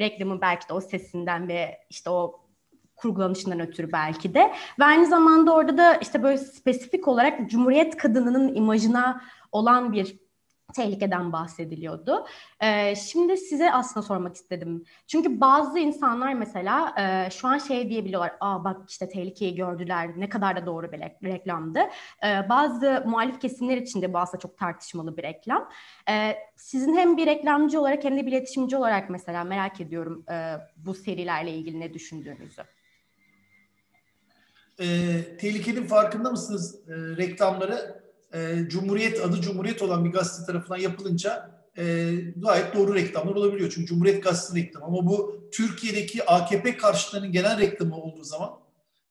[0.00, 2.40] reklamın belki de o sesinden ve işte o
[2.96, 4.52] kurgulanışından ötürü belki de.
[4.78, 9.20] Ve aynı zamanda orada da işte böyle spesifik olarak Cumhuriyet kadınının imajına
[9.52, 10.29] olan bir
[10.72, 12.26] tehlikeden bahsediliyordu.
[12.60, 14.84] Ee, şimdi size aslında sormak istedim.
[15.06, 18.32] Çünkü bazı insanlar mesela e, şu an şey diyebiliyorlar.
[18.40, 20.10] Aa bak işte tehlikeyi gördüler.
[20.16, 21.80] Ne kadar da doğru bir reklamdı.
[22.24, 25.68] Ee, bazı muhalif kesimler için de bu aslında çok tartışmalı bir reklam.
[26.10, 30.56] Ee, sizin hem bir reklamcı olarak hem de bir iletişimci olarak mesela merak ediyorum e,
[30.76, 32.62] bu serilerle ilgili ne düşündüğünüzü.
[34.80, 34.86] E,
[35.38, 37.99] tehlikenin farkında mısınız e, reklamları
[38.34, 43.72] e, Cumhuriyet adı Cumhuriyet olan bir gazete tarafından yapılınca e, gayet doğru reklamlar olabiliyor.
[43.74, 44.86] Çünkü Cumhuriyet Gazetesi reklamı.
[44.86, 48.50] Ama bu Türkiye'deki AKP karşıtlarının genel reklamı olduğu zaman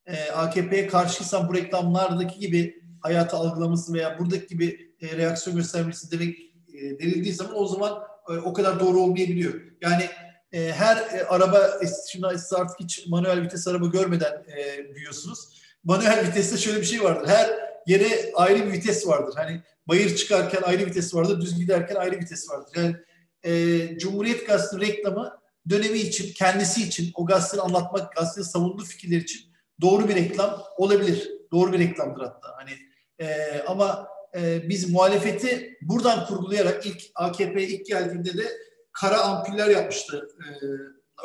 [0.05, 6.37] e, AKP'ye karşıysan bu reklamlardaki gibi hayatı algılaması veya buradaki gibi e, reaksiyon göstermesi demek
[6.73, 9.53] e, denildiği zaman o zaman e, o kadar doğru olmayabiliyor.
[9.81, 10.09] Yani
[10.51, 11.71] e, her e, araba
[12.11, 15.39] şimdi siz artık hiç manuel vites araba görmeden e, büyüyorsunuz.
[15.83, 17.27] Manuel viteste şöyle bir şey vardır.
[17.27, 19.33] Her yere ayrı bir vites vardır.
[19.37, 22.71] Hani bayır çıkarken ayrı vites vardır, düz giderken ayrı vites vardır.
[22.75, 22.95] Yani
[23.43, 25.39] e, Cumhuriyet Gazetesi reklamı
[25.69, 29.41] dönemi için, kendisi için, o gazeteyi anlatmak, gazetenin savunduğu fikirler için
[29.81, 31.31] doğru bir reklam olabilir.
[31.51, 32.47] Doğru bir reklamdır hatta.
[32.57, 32.71] Hani
[33.19, 38.47] e, ama e, biz muhalefeti buradan kurgulayarak ilk AKP ilk geldiğinde de
[38.91, 40.27] kara ampuller yapmıştı.
[40.39, 40.47] E,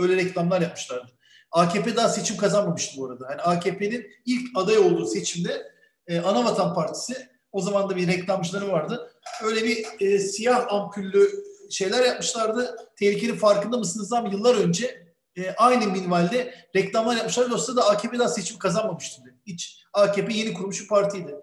[0.03, 1.13] öyle reklamlar yapmışlardı.
[1.51, 3.27] AKP daha seçim kazanmamıştı bu arada.
[3.31, 5.74] Yani AKP'nin ilk aday olduğu seçimde
[6.09, 9.13] e, Anavatan Partisi o zaman da bir reklamcıları vardı.
[9.43, 11.31] Öyle bir e, siyah ampüllü
[11.71, 12.77] şeyler yapmışlardı.
[12.97, 17.51] Tehlikenin farkında mısınız ama yıllar önce e, aynı minvalde reklamlar yapmışlar.
[17.51, 19.23] Yoksa da AKP daha seçim kazanmamıştı.
[19.47, 21.35] Hiç AKP yeni kurmuş bir partiydi.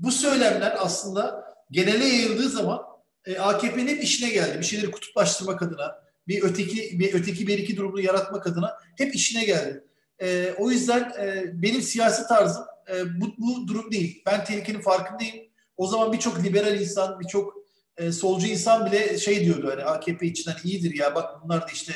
[0.00, 2.82] Bu söylemler aslında genele yayıldığı zaman
[3.24, 4.58] e, AKP'nin işine geldi.
[4.58, 9.44] Bir şeyleri kutuplaştırmak adına, bir öteki bir öteki bir iki durumunu yaratmak adına hep işine
[9.44, 9.84] geldi.
[10.22, 14.22] E, o yüzden e, benim siyasi tarzım e, bu, bu durum değil.
[14.26, 15.36] Ben tehlikenin farkındayım.
[15.76, 17.54] O zaman birçok liberal insan, birçok
[17.96, 21.92] e, solcu insan bile şey diyordu hani AKP içinden iyidir ya bak bunlar da işte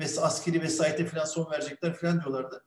[0.00, 2.64] e, askeri vesayete falan son verecekler falan diyorlardı.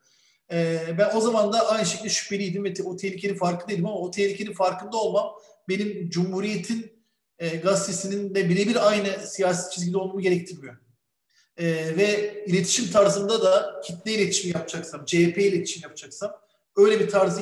[0.52, 4.12] E, ben o zaman da aynı şekilde şüpheliydim ve te, o tehlikenin farkındaydım ama o
[4.12, 5.32] tehlikenin farkında olmam
[5.70, 6.92] benim Cumhuriyet'in
[7.40, 10.78] e, gazetesinin de birebir aynı siyasi çizgide olmamı gerektirmiyor.
[11.58, 11.66] E,
[11.98, 16.32] ve iletişim tarzında da kitle iletişim yapacaksam, CHP iletişim yapacaksam
[16.78, 17.42] öyle bir tarzı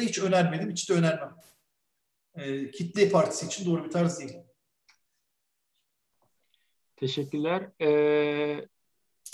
[0.00, 1.36] hiç önermedim, hiç de önermem.
[2.34, 4.46] E, kitle partisi için doğru bir tarz değil.
[6.96, 7.70] Teşekkürler.
[7.80, 8.68] Ee,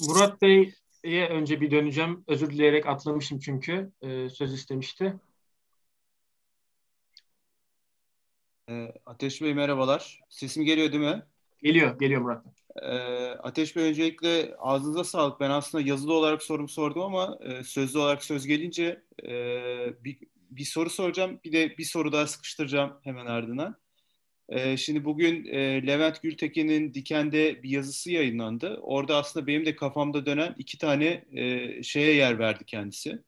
[0.09, 2.25] Murat Bey'e önce bir döneceğim.
[2.27, 3.93] Özür dileyerek atlamışım çünkü.
[4.03, 5.15] Ee, söz istemişti.
[8.69, 10.21] Ee, Ateş Bey merhabalar.
[10.29, 11.23] Sesim geliyor değil mi?
[11.63, 12.53] Geliyor, geliyor Murat Bey.
[12.83, 12.97] Ee,
[13.43, 15.41] Ateş Bey öncelikle ağzınıza sağlık.
[15.41, 19.35] Ben aslında yazılı olarak sorum sordum ama e, sözlü olarak söz gelince e,
[20.05, 20.19] bir,
[20.51, 21.41] bir soru soracağım.
[21.45, 23.79] Bir de bir soru daha sıkıştıracağım hemen ardına.
[24.49, 28.79] E, şimdi bugün e, Levent Gültekin'in Diken'de bir yazısı yayınlandı.
[28.83, 33.19] Orada aslında benim de kafamda dönen iki tane e, şeye yer verdi kendisi.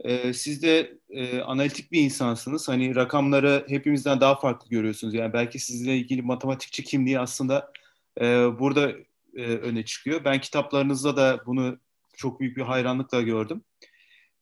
[0.00, 2.68] E, siz de e, analitik bir insansınız.
[2.68, 5.14] Hani rakamları hepimizden daha farklı görüyorsunuz.
[5.14, 7.72] Yani belki sizinle ilgili matematikçi kimliği aslında
[8.20, 8.24] e,
[8.58, 8.92] burada
[9.36, 10.24] e, öne çıkıyor.
[10.24, 11.78] Ben kitaplarınızda da bunu
[12.16, 13.64] çok büyük bir hayranlıkla gördüm.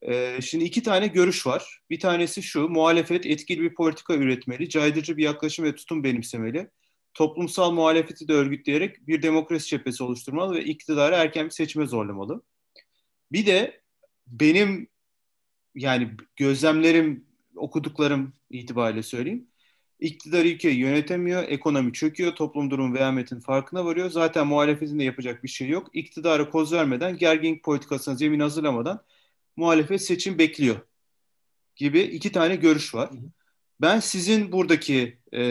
[0.02, 1.80] E, şimdi iki tane görüş var.
[1.90, 6.70] Bir tanesi şu, muhalefet etkili bir politika üretmeli, caydırıcı bir yaklaşım ve tutum benimsemeli.
[7.14, 12.42] Toplumsal muhalefeti de örgütleyerek bir demokrasi cephesi oluşturmalı ve iktidarı erken bir seçime zorlamalı.
[13.32, 13.80] Bir de
[14.26, 14.88] benim
[15.74, 19.48] yani gözlemlerim, okuduklarım itibariyle söyleyeyim.
[20.04, 24.10] İktidar ülkeyi yönetemiyor, ekonomi çöküyor, toplum durum vehametin farkına varıyor.
[24.10, 25.90] Zaten muhalefetin de yapacak bir şey yok.
[25.92, 29.02] İktidara koz vermeden, gerginlik politikasına zemin hazırlamadan
[29.56, 30.76] muhalefet seçim bekliyor
[31.76, 33.10] gibi iki tane görüş var.
[33.80, 35.42] Ben sizin buradaki e,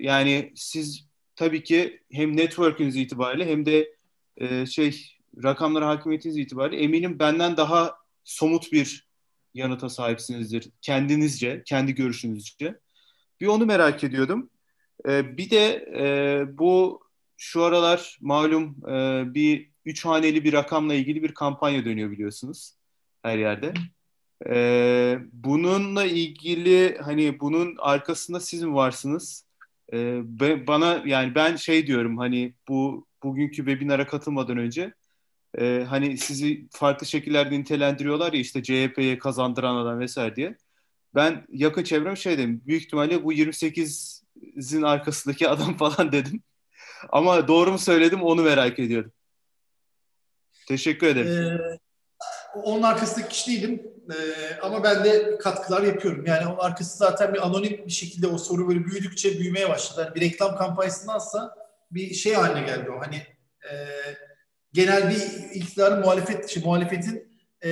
[0.00, 3.94] yani siz tabii ki hem network'ünüz itibariyle hem de
[4.36, 9.08] e, şey rakamlara hakimiyetiniz itibariyle eminim benden daha somut bir
[9.54, 12.80] yanıta sahipsinizdir kendinizce, kendi görüşünüzce.
[13.40, 14.50] Bir onu merak ediyordum.
[15.08, 15.66] E, bir de
[15.98, 17.00] e, bu
[17.36, 22.74] şu aralar malum e, bir üç haneli bir rakamla ilgili bir kampanya dönüyor biliyorsunuz
[23.22, 23.74] her yerde.
[24.46, 29.46] Ee, bununla ilgili hani bunun arkasında siz mi varsınız?
[29.92, 30.20] Ee,
[30.66, 34.94] bana yani ben şey diyorum hani bu bugünkü webinara katılmadan önce
[35.58, 40.56] e, hani sizi farklı şekillerde nitelendiriyorlar ya işte CHP'ye kazandıran adam vesaire diye.
[41.14, 46.42] Ben yakın çevrem şey dedim büyük ihtimalle bu 28'in arkasındaki adam falan dedim.
[47.08, 49.12] Ama doğru mu söyledim onu merak ediyordum.
[50.68, 51.60] Teşekkür ederim.
[51.60, 51.78] Ee,
[52.62, 53.82] onun arkasındaki kişi değilim.
[54.10, 56.26] Ee, ama ben de katkılar yapıyorum.
[56.26, 60.00] Yani onun arkası zaten bir anonim bir şekilde o soru böyle büyüdükçe büyümeye başladı.
[60.00, 61.54] Yani bir reklam kampanyasındansa
[61.90, 63.00] bir şey haline geldi o.
[63.00, 63.16] Hani
[63.72, 63.72] e,
[64.72, 67.70] genel bir iktidarın muhalefet, şey, muhalefetin e,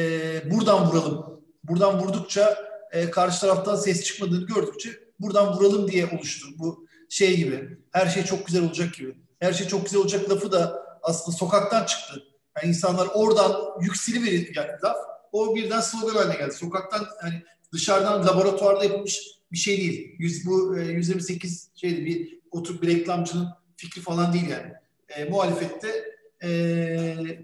[0.50, 1.44] buradan vuralım.
[1.64, 6.48] Buradan vurdukça e, karşı taraftan ses çıkmadığını gördükçe buradan vuralım diye oluştu.
[6.58, 7.78] Bu şey gibi.
[7.92, 9.16] Her şey çok güzel olacak gibi.
[9.40, 12.22] Her şey çok güzel olacak lafı da aslında sokaktan çıktı.
[12.56, 14.96] Yani insanlar oradan yükseli verir yani laf.
[15.32, 16.54] O birden slogan haline geldi.
[16.54, 19.20] Sokaktan hani dışarıdan laboratuvarda yapılmış
[19.52, 20.14] bir şey değil.
[20.18, 24.72] Yüz, bu e, 128 şeydi bir oturup bir reklamcının fikri falan değil yani.
[25.08, 26.04] E, muhalefette
[26.42, 26.48] e,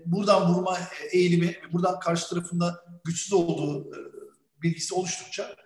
[0.07, 0.79] buradan vurma
[1.13, 3.99] eğilimi, buradan karşı tarafında güçsüz olduğu e,
[4.65, 5.57] bilgisi oluştukça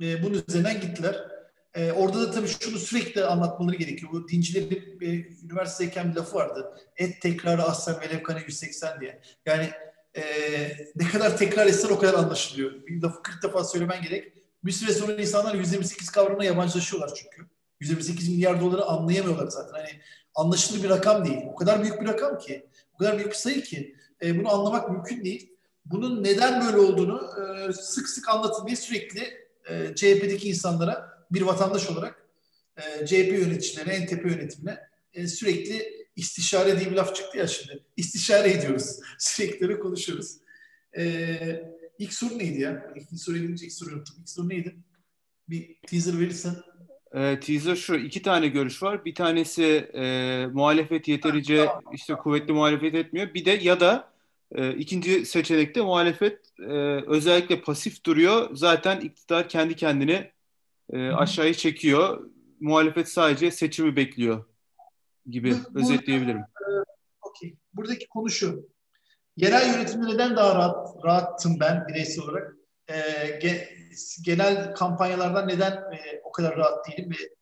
[0.00, 1.16] e, bunun üzerinden gittiler.
[1.74, 4.12] E, orada da tabii şunu sürekli anlatmaları gerekiyor.
[4.12, 5.06] Bu dincilerin e,
[5.44, 6.76] üniversiteyken bir lafı vardı.
[6.96, 9.20] Et tekrarı ahsen velev kane 180 diye.
[9.46, 9.70] Yani
[10.16, 10.22] e,
[10.96, 12.86] ne kadar tekrar etsen o kadar anlaşılıyor.
[12.86, 14.32] Bir lafı 40 defa söylemen gerek.
[14.64, 17.46] Bir süre sonra insanlar 128 kavramına yabancılaşıyorlar çünkü.
[17.80, 19.72] 128 milyar doları anlayamıyorlar zaten.
[19.72, 19.90] Hani
[20.34, 21.40] anlaşılır bir rakam değil.
[21.52, 22.66] O kadar büyük bir rakam ki.
[22.94, 23.96] O kadar büyük bir sayı ki.
[24.22, 25.52] E, bunu anlamak mümkün değil.
[25.90, 29.20] Bunun neden böyle olduğunu e, sık sık anlatın diye sürekli
[29.68, 32.26] e, CHP'deki insanlara bir vatandaş olarak
[32.76, 34.78] e, CHP yöneticilerine, en tepe yönetimine
[35.14, 37.82] e, sürekli istişare diye bir laf çıktı ya şimdi.
[37.96, 38.96] İstişare ediyoruz.
[39.18, 40.36] Sürekli konuşuyoruz.
[40.96, 41.36] E,
[41.98, 42.94] ilk soru neydi ya?
[42.96, 44.16] İlk soru gelince ilk soru unuttum.
[44.20, 44.76] İlk soru neydi?
[45.48, 46.54] Bir teaser verirsen.
[47.14, 49.04] E, teaser şu iki tane görüş var.
[49.04, 49.64] Bir tanesi
[49.94, 53.34] e, muhalefet yeterince işte kuvvetli muhalefet etmiyor.
[53.34, 54.09] Bir de ya da
[54.54, 56.72] e, ikinci seçenekte muhalefet e,
[57.06, 58.50] özellikle pasif duruyor.
[58.52, 60.32] Zaten iktidar kendi kendine
[60.92, 62.30] e, aşağıya çekiyor.
[62.60, 64.44] Muhalefet sadece seçimi bekliyor
[65.26, 66.40] gibi bu, özetleyebilirim.
[66.40, 66.68] E,
[67.22, 67.56] Okey.
[67.74, 68.68] Buradaki konu şu.
[69.36, 72.56] Yerel yönetimde neden daha rahat, rahattım ben bireysel olarak?
[72.88, 72.94] E,
[73.42, 73.68] ge,
[74.24, 77.34] genel kampanyalardan neden e, o kadar rahat değilim ve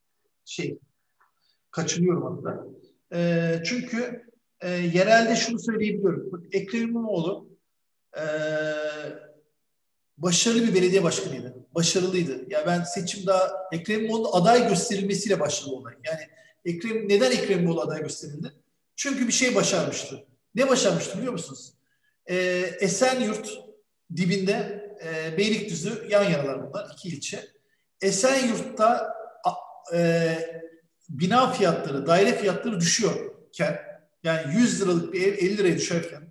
[0.45, 0.79] şey
[1.71, 2.65] kaçınıyorum hatta.
[3.13, 4.28] E, çünkü
[4.61, 6.49] e, yerelde şunu söyleyebiliyorum.
[6.53, 7.49] Ekrem İmamoğlu
[8.17, 8.23] e,
[10.19, 11.55] başarılı bir belediye başkanıydı.
[11.75, 12.33] Başarılıydı.
[12.33, 15.95] Ya yani ben seçim daha Ekrem İmamoğlu aday gösterilmesiyle başladı olay.
[16.05, 16.21] Yani
[16.65, 18.53] Ekrem neden Ekrem İmamoğlu aday gösterildi?
[18.97, 20.25] Çünkü bir şey başarmıştı.
[20.55, 21.75] Ne başarmıştı biliyor musunuz?
[22.27, 22.37] Ee,
[22.81, 23.59] Esenyurt
[24.17, 26.91] dibinde e, Beylikdüzü yan yanalar bunlar.
[26.93, 27.41] iki ilçe.
[28.01, 29.15] Esenyurt'ta
[29.95, 30.39] e,
[31.09, 33.88] bina fiyatları, daire fiyatları düşüyorken
[34.23, 36.23] yani 100 liralık bir ev 50 liraya düşerken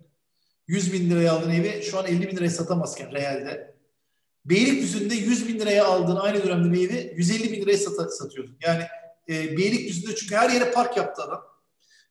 [0.68, 3.78] 100 bin liraya aldığın evi şu an 50 bin liraya satamazken realde
[4.46, 8.58] Beylikdüzü'nde 100 bin liraya aldığın aynı dönemde bir evi 150 bin liraya sat satıyordun.
[8.62, 8.84] Yani
[9.30, 11.44] e, Beylikdüzü'nde çünkü her yere park yaptı adam.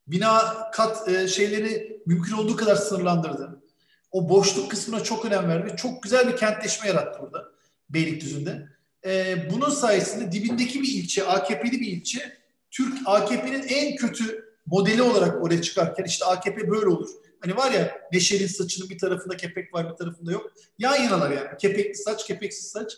[0.06, 3.62] Bina kat e, şeyleri mümkün olduğu kadar sınırlandırdı.
[4.10, 5.76] O boşluk kısmına çok önem verdi.
[5.76, 7.44] Çok güzel bir kentleşme yarattı burada
[7.90, 8.68] Beylikdüzü'nde.
[9.06, 12.38] E, bunun sayesinde dibindeki bir ilçe, AKP'li bir ilçe,
[12.70, 17.10] Türk AKP'nin en kötü modeli olarak oraya çıkarken işte AKP böyle olur.
[17.40, 20.52] Hani var ya Neşeli saçının bir tarafında kepek var bir tarafında yok.
[20.78, 21.48] Yan yanalar yani.
[21.58, 22.92] Kepekli saç, kepeksiz saç.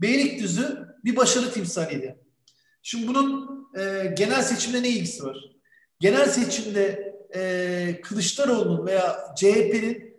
[0.00, 2.18] Beylikdüzü bir başarı timsaliydi.
[2.82, 3.48] Şimdi bunun
[3.78, 5.36] e, genel seçimde ne ilgisi var?
[6.00, 10.14] Genel seçimde e, Kılıçdaroğlu'nun veya CHP'nin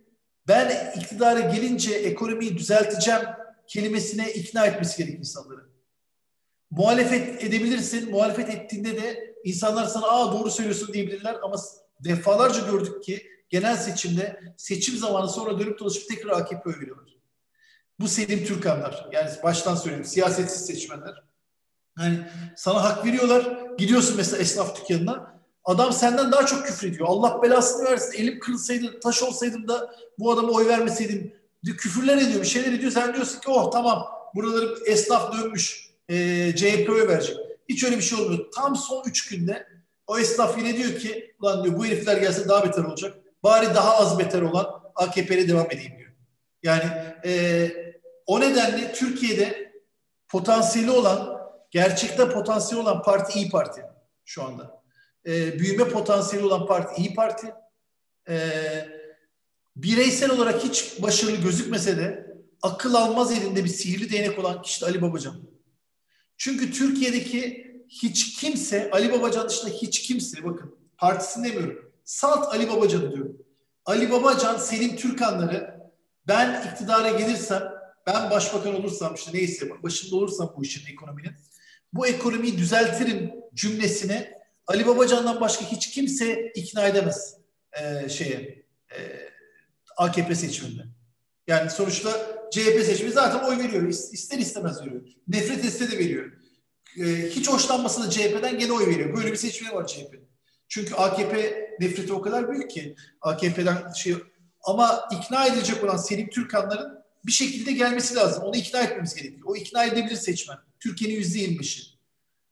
[0.48, 3.22] ben iktidara gelince ekonomiyi düzelteceğim
[3.68, 5.62] kelimesine ikna etmesi gerekir insanları.
[6.72, 8.12] Muhalefet edebilirsin.
[8.12, 11.56] Muhalefet ettiğinde de insanlar sana aa doğru söylüyorsun diyebilirler ama
[12.00, 17.16] defalarca gördük ki genel seçimde seçim zamanı sonra dönüp dolaşıp tekrar AKP oy veriyorlar.
[18.00, 19.10] Bu Selim Türkanlar.
[19.12, 21.24] Yani baştan söyleyeyim siyasetsiz seçmenler.
[22.00, 22.20] Yani
[22.56, 23.60] sana hak veriyorlar.
[23.78, 25.36] Gidiyorsun mesela esnaf dükkanına.
[25.64, 27.08] Adam senden daha çok küfür ediyor.
[27.10, 28.14] Allah belasını versin.
[28.22, 31.34] Elim kırılsaydı, taş olsaydım da bu adama oy vermeseydim.
[31.66, 32.92] Küfürler ediyor, bir şeyler ediyor.
[32.92, 35.90] Sen diyorsun ki oh tamam buraları esnaf dönmüş.
[36.10, 36.16] E,
[36.56, 37.38] CHP oy verecek.
[37.70, 38.52] Hiç öyle bir şey olmuyor.
[38.56, 39.68] Tam son üç günde
[40.08, 43.18] o esnaf yine diyor ki ulan diyor bu herifler gelse daha beter olacak.
[43.44, 46.12] Bari daha az beter olan AKP'ye devam edeyim diyor.
[46.64, 46.92] Yani
[47.26, 47.72] e,
[48.26, 49.74] o nedenle Türkiye'de
[50.28, 51.42] potansiyeli olan,
[51.72, 53.82] gerçekte potansiyeli olan parti İyi Parti
[54.26, 54.84] şu anda.
[55.26, 57.54] E, büyüme potansiyeli olan parti İyi Parti.
[58.30, 58.38] E,
[59.76, 64.86] bireysel olarak hiç başarılı gözükmese de akıl almaz elinde bir sihirli değnek olan kişi de
[64.86, 65.55] Ali Babacan.
[66.38, 73.12] Çünkü Türkiye'deki hiç kimse, Ali Babacan dışında hiç kimse, bakın partisini demiyorum, salt Ali Babacan'ı
[73.12, 73.38] diyorum.
[73.86, 75.80] Ali Babacan, Selim Türkanları
[76.28, 77.64] ben iktidara gelirsem,
[78.08, 81.32] ben başbakan olursam işte neyse başında olursam bu işin, ekonominin,
[81.94, 84.36] bu ekonomiyi düzeltirim cümlesine
[84.68, 87.38] Ali Babacan'dan başka hiç kimse ikna edemez
[87.82, 89.00] e, şeye e,
[89.98, 90.82] AKP seçiminde.
[91.48, 93.88] Yani sonuçta CHP seçimi zaten oy veriyor.
[93.88, 95.02] İster istemez veriyor.
[95.28, 96.32] Nefret etse de veriyor.
[97.00, 99.18] Ee, hiç hoşlanmasa da CHP'den gene oy veriyor.
[99.18, 100.28] Böyle bir seçmeni var CHP'nin.
[100.68, 104.16] Çünkü AKP nefreti o kadar büyük ki AKP'den şey
[104.64, 108.44] ama ikna edilecek olan Selim Türkanların bir şekilde gelmesi lazım.
[108.44, 109.48] Onu ikna etmemiz gerekiyor.
[109.48, 110.58] O ikna edebilir seçmen.
[110.80, 111.82] Türkiye'nin yüzde yirmişi.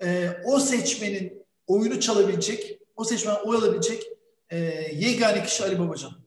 [0.03, 4.03] Ee, o seçmenin oyunu çalabilecek, o seçmen oy alabilecek
[4.49, 4.57] e,
[4.93, 6.22] yegane kişi Ali Babacan.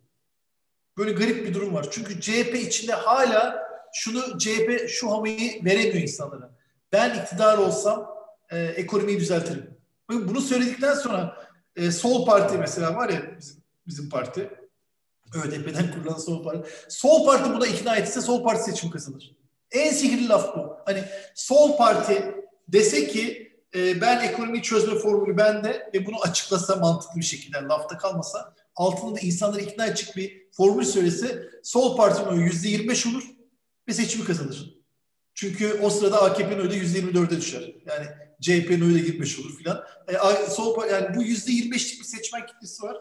[0.98, 1.86] Böyle garip bir durum var.
[1.90, 6.50] Çünkü CHP içinde hala şunu CHP şu havayı veremiyor insanlara.
[6.92, 8.16] Ben iktidar olsam
[8.50, 9.76] e, ekonomiyi düzeltirim.
[10.10, 11.36] Bunu söyledikten sonra
[11.76, 14.50] e, Sol Parti mesela var ya bizim, bizim parti.
[15.34, 16.70] ÖDP'den kurulan Sol Parti.
[16.88, 19.36] Sol Parti buna ikna etse Sol Parti seçim kazanır.
[19.70, 20.76] En sihirli laf bu.
[20.84, 22.34] Hani Sol Parti
[22.68, 27.98] dese ki e, ben ekonomiyi çözme formülü bende ve bunu açıklasa mantıklı bir şekilde lafta
[27.98, 33.06] kalmasa altında da insanları ikna edecek bir formül söylese Sol Parti'nin oyu yüzde yirmi beş
[33.06, 33.24] olur
[33.88, 34.76] ve seçimi kazanır.
[35.34, 37.74] Çünkü o sırada AKP'nin oyu da yüzde yirmi dörde düşer.
[37.86, 38.06] Yani
[38.40, 39.84] CHP'nin oyu da yirmi beş olur filan.
[40.08, 42.96] E, sol, yani bu yüzde yirmi beşlik bir seçmen kitlesi var.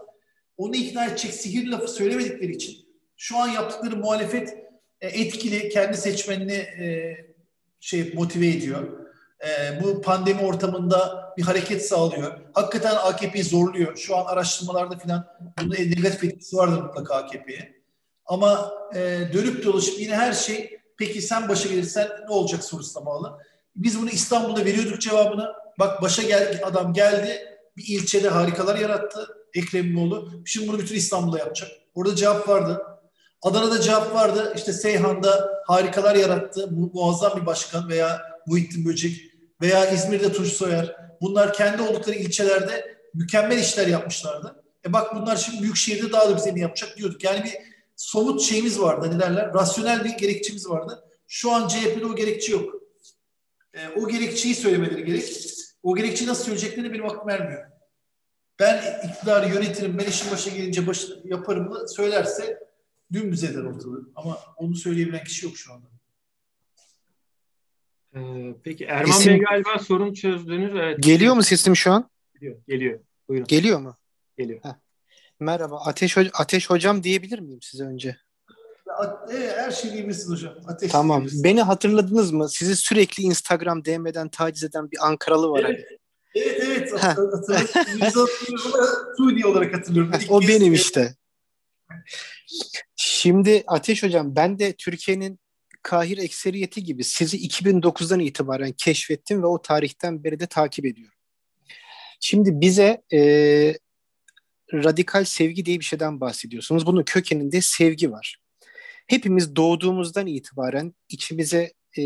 [0.57, 2.85] Onu ikna edecek sihir lafı söylemedikleri için
[3.17, 4.57] şu an yaptıkları muhalefet
[5.01, 7.17] e, etkili, kendi seçmenini e,
[7.79, 9.05] şey motive ediyor
[9.45, 12.39] e, bu pandemi ortamında bir hareket sağlıyor.
[12.53, 13.97] Hakikaten AKP'yi zorluyor.
[13.97, 15.27] Şu an araştırmalarda filan
[15.59, 17.75] bunun negatif etkisi vardır mutlaka AKP'ye.
[18.25, 18.99] Ama e,
[19.33, 23.37] dönüp dolaşıp yine her şey peki sen başa gelirsen ne olacak sorusuna bağlı.
[23.75, 25.53] Biz bunu İstanbul'da veriyorduk cevabını.
[25.79, 27.39] Bak başa gel, adam geldi
[27.77, 30.41] bir ilçede harikalar yarattı Ekrem İmamoğlu.
[30.45, 31.71] Şimdi bunu bütün İstanbul'da yapacak.
[31.95, 32.81] Orada cevap vardı.
[33.41, 34.53] Adana'da cevap vardı.
[34.55, 36.71] İşte Seyhan'da harikalar yarattı.
[36.71, 39.21] Mu muazzam bir başkan veya Muhittin Böcek
[39.61, 40.95] veya İzmir'de Tunç Soyer.
[41.21, 44.63] Bunlar kendi oldukları ilçelerde mükemmel işler yapmışlardı.
[44.85, 47.23] E bak bunlar şimdi büyük şehirde daha da güzelini yapacak diyorduk.
[47.23, 47.53] Yani bir
[47.95, 49.53] somut şeyimiz vardı ne derler?
[49.53, 51.03] Rasyonel bir gerekçemiz vardı.
[51.27, 52.73] Şu an CHP'de o gerekçe yok.
[53.73, 55.23] E, o gerekçeyi söylemeleri gerek.
[55.83, 57.71] O gerekçeyi nasıl söyleyeceklerini benim aklım ermiyor.
[58.59, 62.59] Ben iktidarı yönetirim, ben işin başa gelince baş, yaparım da söylerse
[63.13, 64.09] dümdüz eder ortalığı.
[64.15, 65.94] Ama onu söyleyebilen kişi yok şu anda.
[68.15, 70.71] Ee, peki Erman Bey galiba sorun çözdünüz.
[70.75, 71.03] Evet.
[71.03, 72.09] Geliyor mu sesim şu an?
[72.33, 72.57] Geliyor.
[72.67, 72.99] Geliyor.
[73.29, 73.47] Buyurun.
[73.47, 73.95] Geliyor mu?
[74.37, 74.59] Geliyor.
[74.63, 74.73] Heh.
[75.39, 75.79] Merhaba.
[75.85, 78.17] Ateş Ateş hocam diyebilir miyim size önce?
[79.31, 80.53] Evet, her şeyi diyebilirsiniz hocam.
[80.67, 81.27] Ateş tamam.
[81.43, 82.49] Beni hatırladınız mı?
[82.49, 85.63] Sizi sürekli Instagram DM'den taciz eden bir Ankaralı var.
[85.63, 85.85] Evet.
[86.35, 88.27] Evet evet hatırlıyorum.
[89.17, 90.11] Suudi olarak hatırlıyorum.
[90.29, 91.15] o benim işte.
[92.95, 95.39] Şimdi Ateş Hocam ben de Türkiye'nin
[95.85, 101.17] Kahir ekseriyeti gibi sizi 2009'dan itibaren keşfettim ve o tarihten beri de takip ediyorum.
[102.19, 103.19] Şimdi bize e,
[104.73, 106.85] radikal sevgi diye bir şeyden bahsediyorsunuz.
[106.85, 108.37] Bunun kökeninde sevgi var.
[109.07, 112.03] Hepimiz doğduğumuzdan itibaren içimize e,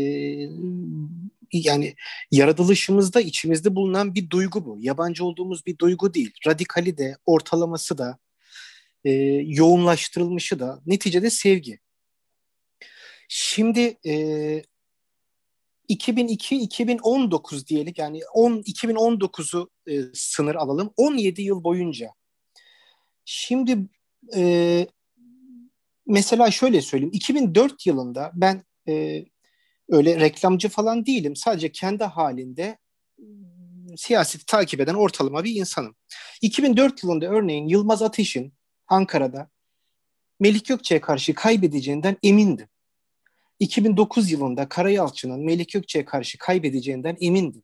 [1.52, 1.94] yani
[2.30, 4.76] yaratılışımızda içimizde bulunan bir duygu bu.
[4.80, 6.32] Yabancı olduğumuz bir duygu değil.
[6.46, 8.18] Radikali de, ortalaması da,
[9.04, 9.10] e,
[9.46, 11.78] yoğunlaştırılmışı da neticede sevgi.
[13.32, 14.62] Şimdi e,
[15.88, 20.92] 2002-2019 diyelim yani 10 2019'u e, sınır alalım.
[20.96, 22.10] 17 yıl boyunca.
[23.24, 23.78] Şimdi
[24.36, 24.86] e,
[26.06, 27.12] mesela şöyle söyleyeyim.
[27.14, 29.24] 2004 yılında ben e,
[29.88, 31.36] öyle reklamcı falan değilim.
[31.36, 32.78] Sadece kendi halinde
[33.96, 35.96] siyaseti takip eden ortalama bir insanım.
[36.42, 38.52] 2004 yılında örneğin Yılmaz Ateş'in
[38.88, 39.50] Ankara'da
[40.40, 42.68] Melik Gökçe'ye karşı kaybedeceğinden emindim.
[43.60, 47.62] 2009 yılında Karayalçı'nın Melik Gökçe'ye karşı kaybedeceğinden emindim.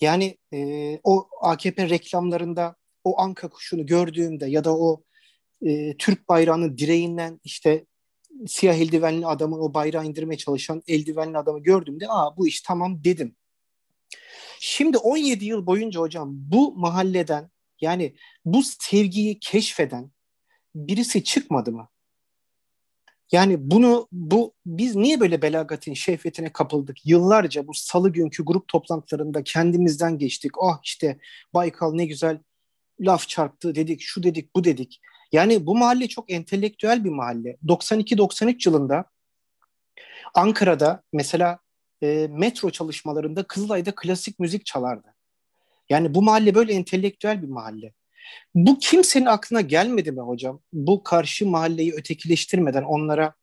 [0.00, 5.02] Yani e, o AKP reklamlarında o anka kuşunu gördüğümde ya da o
[5.62, 7.86] e, Türk bayrağının direğinden işte
[8.46, 13.36] siyah eldivenli adamı o bayrağı indirmeye çalışan eldivenli adamı gördüğümde aa bu iş tamam dedim.
[14.60, 17.50] Şimdi 17 yıl boyunca hocam bu mahalleden
[17.80, 20.10] yani bu sevgiyi keşfeden
[20.74, 21.88] birisi çıkmadı mı?
[23.32, 27.06] Yani bunu bu biz niye böyle belagatin şehvetine kapıldık?
[27.06, 30.62] Yıllarca bu salı günkü grup toplantılarında kendimizden geçtik.
[30.62, 31.18] Oh işte
[31.54, 32.38] Baykal ne güzel
[33.00, 35.00] laf çarptı dedik, şu dedik, bu dedik.
[35.32, 37.56] Yani bu mahalle çok entelektüel bir mahalle.
[37.66, 39.04] 92-93 yılında
[40.34, 41.58] Ankara'da mesela
[42.02, 45.14] e, metro çalışmalarında Kızılay'da klasik müzik çalardı.
[45.88, 47.92] Yani bu mahalle böyle entelektüel bir mahalle.
[48.54, 50.60] Bu kimsenin aklına gelmedi mi hocam?
[50.72, 53.34] Bu karşı mahalleyi ötekileştirmeden onlara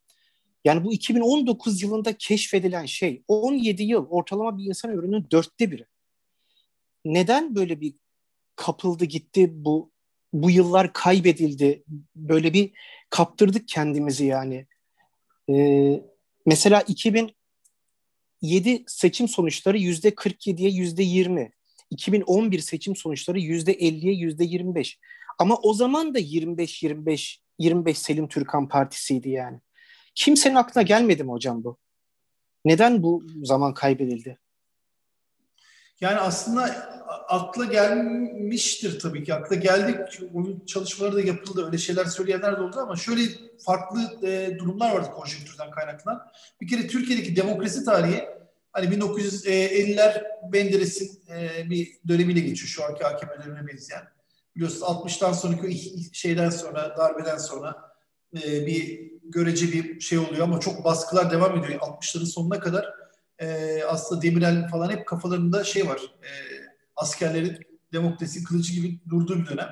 [0.66, 5.86] yani bu 2019 yılında keşfedilen şey 17 yıl ortalama bir insan ömrünün dörtte biri.
[7.06, 7.94] Neden böyle bir
[8.56, 9.94] kapıldı gitti bu
[10.34, 11.84] bu yıllar kaybedildi.
[12.16, 12.72] Böyle bir
[13.10, 14.68] kaptırdık kendimizi yani.
[15.50, 16.02] Ee,
[16.46, 21.52] mesela 2007 seçim sonuçları yüzde 47'ye yüzde 20.
[21.94, 25.00] 2011 seçim sonuçları yüzde 50'ye yüzde 25.
[25.40, 29.60] Ama o zaman da 25 25 25 Selim Türkan Partisi'ydi yani.
[30.16, 31.78] Kimsenin aklına gelmedi mi hocam bu?
[32.66, 34.40] Neden bu zaman kaybedildi?
[36.02, 36.64] Yani aslında
[37.28, 39.34] akla gelmiştir tabii ki.
[39.34, 39.98] Akla geldik.
[40.34, 41.66] Onun çalışmaları da yapıldı.
[41.66, 43.22] Öyle şeyler söyleyenler de oldu ama şöyle
[43.66, 46.22] farklı e, durumlar vardı konjonktürden kaynaklanan.
[46.62, 48.24] Bir kere Türkiye'deki demokrasi tarihi
[48.74, 52.68] hani 1950'ler Menderes'in e, bir dönemiyle geçiyor.
[52.68, 54.04] Şu anki AKP dönemine benzeyen.
[54.56, 57.76] Biliyorsunuz 60'tan sonraki şeyden sonra, darbeden sonra
[58.44, 61.80] e, bir görece bir şey oluyor ama çok baskılar devam ediyor.
[61.80, 62.94] 60'ların sonuna kadar
[63.40, 66.02] e, aslında Demirel falan hep kafalarında şey var.
[66.24, 66.30] E,
[66.96, 67.58] askerlerin
[67.94, 69.70] demokrasi kılıcı gibi durduğu bir dönem.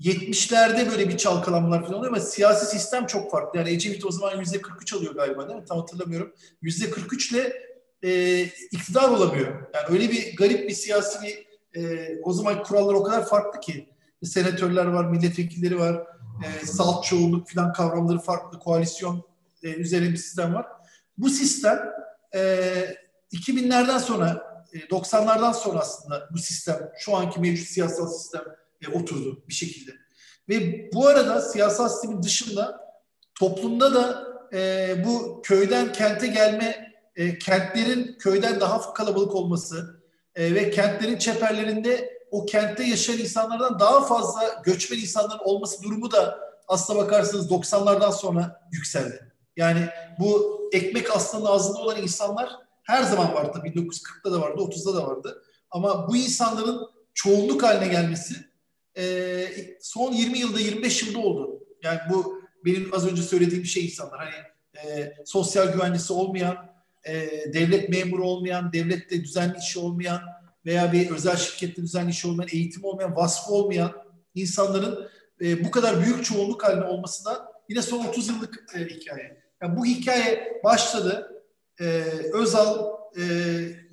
[0.00, 3.58] 70'lerde böyle bir çalkalanmalar falan oluyor ama siyasi sistem çok farklı.
[3.58, 5.64] Yani Ecevit o zaman %43 alıyor galiba değil mi?
[5.68, 6.34] Tam hatırlamıyorum.
[6.62, 7.67] %43 ile
[8.02, 9.46] e, iktidar olamıyor.
[9.74, 11.48] Yani öyle bir garip bir siyasi bir
[11.80, 13.88] e, o zaman kurallar o kadar farklı ki.
[14.24, 16.06] Senatörler var, milletvekilleri var,
[16.44, 19.24] e, salt çoğunluk falan kavramları farklı, koalisyon
[19.62, 20.66] e, üzerine bir sistem var.
[21.18, 21.78] Bu sistem
[22.34, 22.40] e,
[23.32, 24.42] 2000'lerden sonra,
[24.72, 28.42] e, 90'lardan sonra aslında bu sistem, şu anki mevcut siyasal sistem
[28.82, 29.90] e, oturdu bir şekilde.
[30.48, 32.80] Ve bu arada siyasal sistemin dışında
[33.34, 36.87] toplumda da e, bu köyden kente gelme,
[37.18, 40.02] e, kentlerin köyden daha kalabalık olması
[40.34, 46.38] e, ve kentlerin çeperlerinde o kentte yaşayan insanlardan daha fazla göçmen insanların olması durumu da
[46.68, 49.32] aslına bakarsanız 90'lardan sonra yükseldi.
[49.56, 49.88] Yani
[50.18, 52.50] bu ekmek aslında ağzında olan insanlar
[52.82, 53.62] her zaman vardı.
[53.64, 55.42] 1940'ta da vardı, 30'da da vardı.
[55.70, 58.34] Ama bu insanların çoğunluk haline gelmesi
[58.98, 59.46] e,
[59.80, 61.60] son 20 yılda, 25 yılda oldu.
[61.82, 64.18] Yani bu benim az önce söylediğim şey insanlar.
[64.18, 64.34] Hani
[64.84, 66.67] e, sosyal güvencesi olmayan,
[67.06, 70.20] e, devlet memuru olmayan, devlette düzenli işi olmayan
[70.66, 73.92] veya bir özel şirkette düzenli işi olmayan, eğitim olmayan, vasfı olmayan
[74.34, 75.08] insanların
[75.40, 77.30] e, bu kadar büyük çoğunluk haline olması
[77.68, 79.42] yine son 30 yıllık e, hikaye.
[79.62, 81.44] Yani bu hikaye başladı.
[81.80, 81.84] E,
[82.32, 82.86] Özal
[83.16, 83.22] e,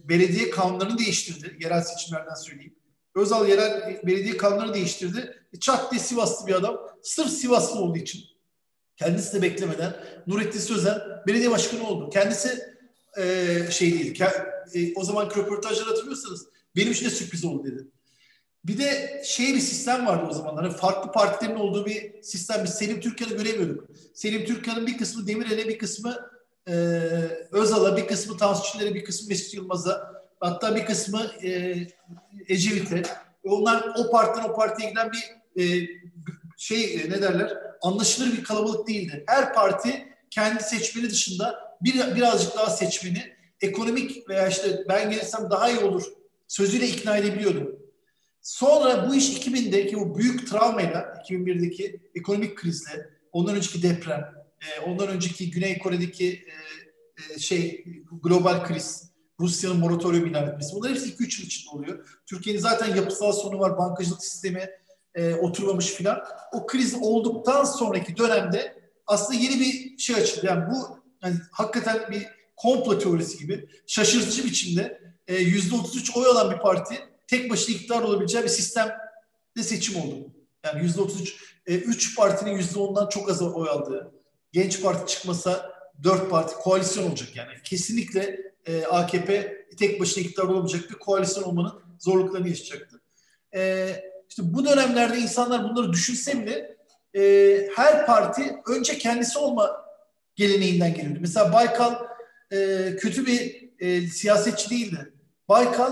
[0.03, 1.57] belediye kanunlarını değiştirdi.
[1.61, 2.75] Yerel seçimlerden söyleyeyim.
[3.15, 5.43] Özal yerel belediye kanunlarını değiştirdi.
[5.53, 6.77] E, çat diye Sivaslı bir adam.
[7.03, 8.21] Sırf Sivaslı olduğu için
[8.97, 9.93] kendisi de beklemeden
[10.27, 12.09] Nurettin Sözen belediye başkanı oldu.
[12.09, 12.74] Kendisi
[13.17, 14.21] e, şey değil.
[14.73, 17.87] E, o zaman röportajları hatırlıyorsanız benim için de sürpriz oldu dedi.
[18.65, 20.65] Bir de şey bir sistem vardı o zamanlar.
[20.65, 22.63] Hani farklı partilerin olduğu bir sistem.
[22.63, 23.89] Biz Selim Türkan'ı göremiyorduk.
[24.13, 26.29] Selim Türkan'ın bir kısmı Demirel'e, bir kısmı
[26.67, 26.73] e,
[27.51, 31.77] Özal'a, bir kısmı Tansu Çiller'e, bir kısmı Mesut Yılmaz'a, hatta bir kısmı e,
[32.47, 33.03] Ecevit'e.
[33.43, 35.23] Onlar o partiden o partiye giden bir
[35.63, 35.87] e,
[36.57, 39.23] şey e, ne derler anlaşılır bir kalabalık değildi.
[39.27, 45.69] Her parti kendi seçmeni dışında bir, birazcık daha seçmeni ekonomik veya işte ben gelirsem daha
[45.69, 46.03] iyi olur
[46.47, 47.79] sözüyle ikna edebiliyordu.
[48.41, 54.25] Sonra bu iş 2000'deki bu büyük travmayla 2001'deki ekonomik krizle ondan önceki deprem,
[54.61, 57.85] e, ondan önceki Güney Kore'deki e, e, şey
[58.23, 60.75] global kriz, Rusya'nın moratorium ilan etmesi.
[60.75, 62.19] Bunlar hepsi 2-3 yıl içinde oluyor.
[62.25, 64.69] Türkiye'nin zaten yapısal sorunu var, bankacılık sistemi
[65.15, 66.23] e, oturmamış filan.
[66.53, 68.75] O kriz olduktan sonraki dönemde
[69.07, 70.45] aslında yeni bir şey açıldı.
[70.45, 76.57] Yani bu yani hakikaten bir komplo teorisi gibi şaşırtıcı biçimde e, %33 oy alan bir
[76.57, 78.93] parti tek başına iktidar olabileceği bir sistemde
[79.61, 80.31] seçim oldu.
[80.65, 84.11] Yani yüzde 33, e, üç partinin yüzde ondan çok az oy aldığı,
[84.51, 85.73] genç parti çıkmasa
[86.03, 87.51] dört parti koalisyon olacak yani.
[87.63, 93.01] Kesinlikle e, AKP tek başına iktidar olamayacak bir koalisyon olmanın zorluklarını yaşayacaktı.
[93.55, 93.89] E,
[94.29, 96.75] işte bu dönemlerde insanlar bunları düşünse bile
[97.75, 99.84] her parti önce kendisi olma
[100.35, 101.19] geleneğinden geliyordu.
[101.21, 101.95] Mesela Baykal
[102.51, 105.13] e, kötü bir e, siyasetçi değildi.
[105.49, 105.91] Baykal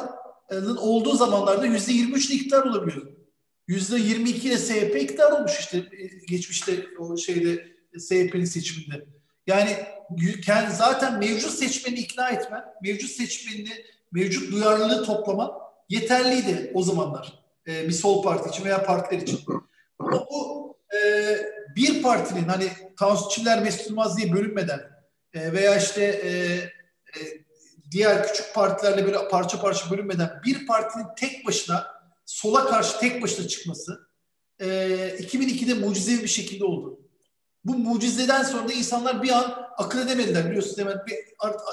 [0.78, 3.20] olduğu zamanlarda yüzde 23 ile iktidar olabiliyordu.
[3.68, 7.66] Yüzde 22 ile SHP iktidar olmuş işte e, geçmişte o şeyde
[8.00, 9.06] SHP'nin seçiminde.
[9.48, 9.78] Yani
[10.72, 13.72] zaten mevcut seçmeni ikna etmen, mevcut seçmenini,
[14.12, 15.52] mevcut duyarlılığı toplaman
[15.90, 17.44] yeterliydi o zamanlar.
[17.68, 19.40] E, bir sol parti için veya partiler için.
[20.00, 21.38] Ama bu e,
[21.76, 22.68] bir partinin hani
[23.00, 24.82] Tansu Çiller Mesut Yılmaz diye bölünmeden
[25.34, 26.30] e, veya işte e,
[27.20, 27.22] e,
[27.92, 31.88] diğer küçük partilerle böyle parça parça bölünmeden bir partinin tek başına
[32.26, 34.08] sola karşı tek başına çıkması
[34.60, 34.66] e,
[35.20, 37.00] 2002'de mucizevi bir şekilde oldu.
[37.66, 40.50] Bu mucizeden sonra da insanlar bir an akıl edemediler.
[40.50, 40.98] Biliyorsunuz hemen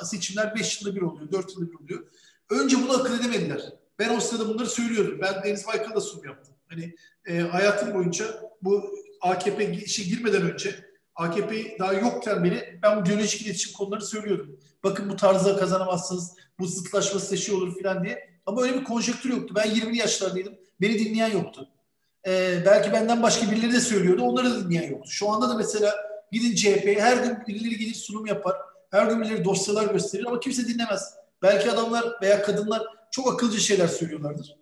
[0.05, 2.07] seçimler 5 yılda bir oluyor, 4 yılda bir oluyor.
[2.51, 3.61] Önce bunu akıl edemediler.
[3.99, 5.18] Ben o sırada bunları söylüyordum.
[5.21, 6.55] Ben Deniz Baykal'da sunum yaptım.
[6.68, 6.95] Hani
[7.27, 8.27] e, hayatım boyunca
[8.62, 10.75] bu AKP işe girmeden önce
[11.14, 14.61] AKP daha yokken beri ben bu biyolojik iletişim konularını söylüyordum.
[14.85, 18.31] Bakın bu tarzda kazanamazsınız, bu zıtlaşma size şey olur falan diye.
[18.47, 19.55] Ama öyle bir konjektür yoktu.
[19.57, 20.55] Ben 20'li yaşlardaydım.
[20.81, 21.68] Beni dinleyen yoktu.
[22.27, 24.23] Ee, belki benden başka birileri de söylüyordu.
[24.23, 25.11] Onları da dinleyen yoktu.
[25.11, 25.95] Şu anda da mesela
[26.33, 28.57] gidin CHP'ye her gün birileri gelir sunum yapar.
[28.91, 31.14] Her gün birileri dosyalar gösterir ama kimse dinlemez.
[31.43, 34.57] Belki adamlar veya kadınlar çok akılcı şeyler söylüyorlardır.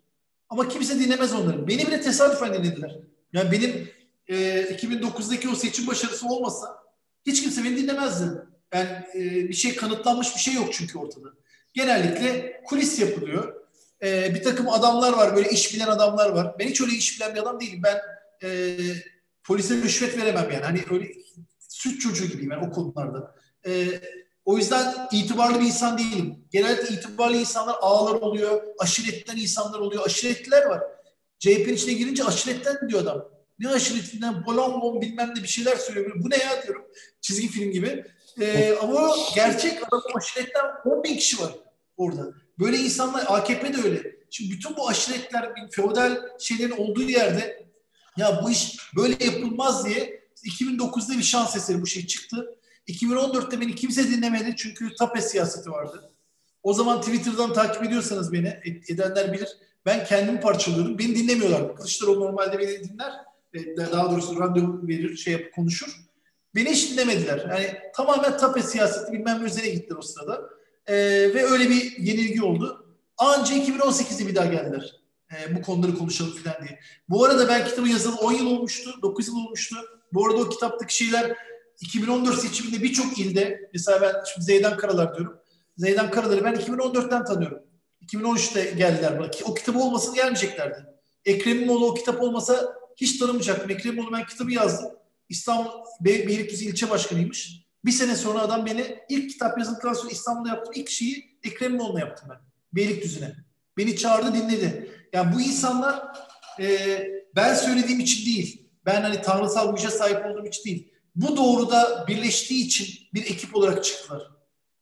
[0.48, 1.68] Ama kimse dinlemez onları.
[1.68, 2.96] Beni bile tesadüfen dinlediler.
[3.32, 3.88] Yani benim
[4.28, 6.78] e, 2009'daki o seçim başarısı olmasa
[7.26, 8.26] hiç kimse beni dinlemezdi.
[8.74, 11.28] Yani e, bir şey kanıtlanmış bir şey yok çünkü ortada.
[11.74, 13.54] Genellikle kulis yapılıyor.
[14.02, 16.54] E, bir takım adamlar var böyle iş bilen adamlar var.
[16.58, 17.80] Ben hiç öyle iş bilen bir adam değilim.
[17.82, 18.00] Ben
[18.42, 18.76] e,
[19.44, 20.64] polise rüşvet veremem yani.
[20.64, 21.12] Hani öyle
[21.68, 23.34] süt çocuğu gibiyim yani o konularda.
[23.66, 24.00] E,
[24.44, 26.44] o yüzden itibarlı bir insan değilim.
[26.50, 30.06] Genellikle itibarlı insanlar ağlar oluyor, aşiretten insanlar oluyor.
[30.06, 30.82] Aşiretliler var.
[31.38, 33.37] CHP'nin içine girince aşiretten diyor adam.
[33.58, 36.16] Ne aşiretinden bolon bom bilmem ne bir şeyler söylüyor.
[36.24, 36.84] Bu ne ya diyorum.
[37.20, 38.04] Çizgi film gibi.
[38.40, 41.52] Ee, ama gerçek adamın aşiretten 10 bin kişi var
[41.96, 42.32] orada.
[42.58, 44.16] Böyle insanlar AKP de öyle.
[44.30, 47.66] Şimdi bütün bu aşiretler, feodal şeylerin olduğu yerde
[48.16, 52.54] ya bu iş böyle yapılmaz diye 2009'da bir şans eseri bu şey çıktı.
[52.88, 56.12] 2014'te beni kimse dinlemedi çünkü tape siyaseti vardı.
[56.62, 59.48] O zaman Twitter'dan takip ediyorsanız beni, edenler bilir.
[59.86, 60.98] Ben kendimi parçalıyordum.
[60.98, 61.76] Beni dinlemiyorlar.
[61.76, 63.12] Kılıçdaroğlu normalde beni dinler.
[63.54, 66.08] E, daha doğrusu randevu verir, şey yapıp konuşur.
[66.54, 67.46] Beni hiç dinlemediler.
[67.50, 70.50] Yani tamamen tape siyaseti bilmem ne gittiler o sırada.
[70.86, 70.94] Ee,
[71.34, 72.86] ve öyle bir yenilgi oldu.
[73.18, 75.00] Anca 2018'de bir daha geldiler.
[75.32, 76.78] Ee, bu konuları konuşalım falan diye.
[77.08, 79.76] Bu arada ben kitabı yazılı 10 yıl olmuştu, 9 yıl olmuştu.
[80.12, 81.36] Bu arada o kitaptaki şeyler
[81.80, 85.38] 2014 seçiminde birçok ilde, mesela ben şimdi Zeydan Karalar diyorum.
[85.76, 87.62] Zeydan Karalar'ı ben 2014'ten tanıyorum.
[88.02, 89.30] 2013'te geldiler bana.
[89.44, 90.84] O kitabı olmasın gelmeyeceklerdi.
[91.24, 93.70] Ekrem İmamoğlu o kitap olmasa hiç tanımayacaktım.
[93.70, 94.90] Ekrem İmamoğlu ben kitabı yazdım.
[95.28, 95.70] İstanbul
[96.00, 97.68] Bey Beylikdüzü ilçe başkanıymış.
[97.84, 100.74] Bir sene sonra adam beni ilk kitap yazıldıktan sonra İstanbul'da yaptım.
[100.76, 102.38] ilk şeyi Ekrem İmamoğlu'na yaptım ben.
[102.72, 103.36] Beylikdüzü'ne.
[103.76, 104.90] Beni çağırdı dinledi.
[105.12, 106.02] Yani bu insanlar
[106.60, 106.98] e,
[107.36, 108.68] ben söylediğim için değil.
[108.86, 110.92] Ben hani tanrısal güce sahip olduğum için değil.
[111.16, 114.22] Bu doğruda birleştiği için bir ekip olarak çıktılar.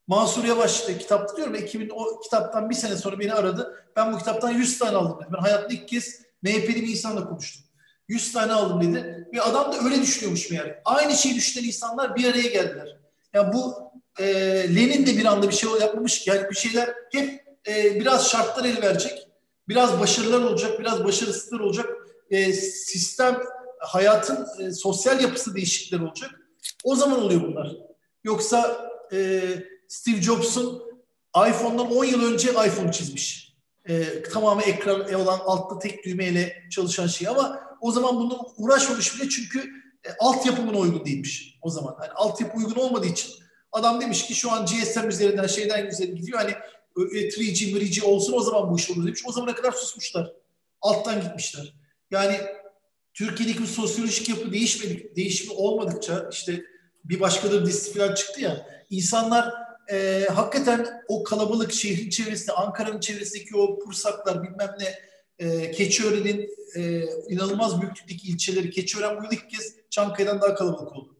[0.06, 3.86] Mansur Yavaş da kitapta diyorum 2000 o kitaptan bir sene sonra beni aradı.
[3.96, 5.28] Ben bu kitaptan 100 tane aldım.
[5.32, 7.65] Ben hayatımda ilk kez MHP'li bir insanla konuştum.
[8.08, 9.28] 100 tane aldım dedi.
[9.34, 10.80] Ve adam da öyle düşünüyormuş meğer.
[10.84, 12.96] Aynı şeyi düşünen insanlar bir araya geldiler.
[13.34, 13.74] Yani bu
[14.18, 14.24] e,
[14.76, 16.26] Lenin de bir anda bir şey yapmamış.
[16.26, 19.28] Yani bir şeyler hep e, biraz şartlar el verecek.
[19.68, 21.86] Biraz başarılar olacak, biraz başarısızlar olacak.
[22.30, 23.42] E, sistem,
[23.78, 26.30] hayatın e, sosyal yapısı değişiklikler olacak.
[26.84, 27.76] O zaman oluyor bunlar.
[28.24, 29.40] Yoksa e,
[29.88, 30.82] Steve Jobs'un
[31.48, 33.56] iPhone'dan 10 yıl önce iPhone çizmiş.
[33.88, 39.28] E, tamamı ekran olan altta tek düğmeyle çalışan şey ama o zaman bunu uğraşmamış bile
[39.28, 39.58] çünkü
[40.04, 41.96] e, altyapımına uygun değilmiş o zaman.
[42.02, 43.32] Yani altyapı uygun olmadığı için
[43.72, 46.54] adam demiş ki şu an GSM üzerinden şeyden güzel gidiyor hani
[46.96, 49.22] 3G, 3G olsun o zaman bu iş olur demiş.
[49.26, 50.32] O zamana kadar susmuşlar.
[50.80, 51.74] Alttan gitmişler.
[52.10, 52.40] Yani
[53.14, 56.64] Türkiye'deki bu sosyolojik yapı değişmedik, değişimi olmadıkça işte
[57.04, 59.52] bir başka da disiplin çıktı ya insanlar
[59.90, 64.98] e, hakikaten o kalabalık şehrin çevresinde Ankara'nın çevresindeki o pursaklar bilmem ne
[65.38, 71.16] e, Keçiören'in e, inanılmaz büyüklükteki ilçeleri Keçiören bu yıl ilk kez Çankaya'dan daha kalabalık oldu.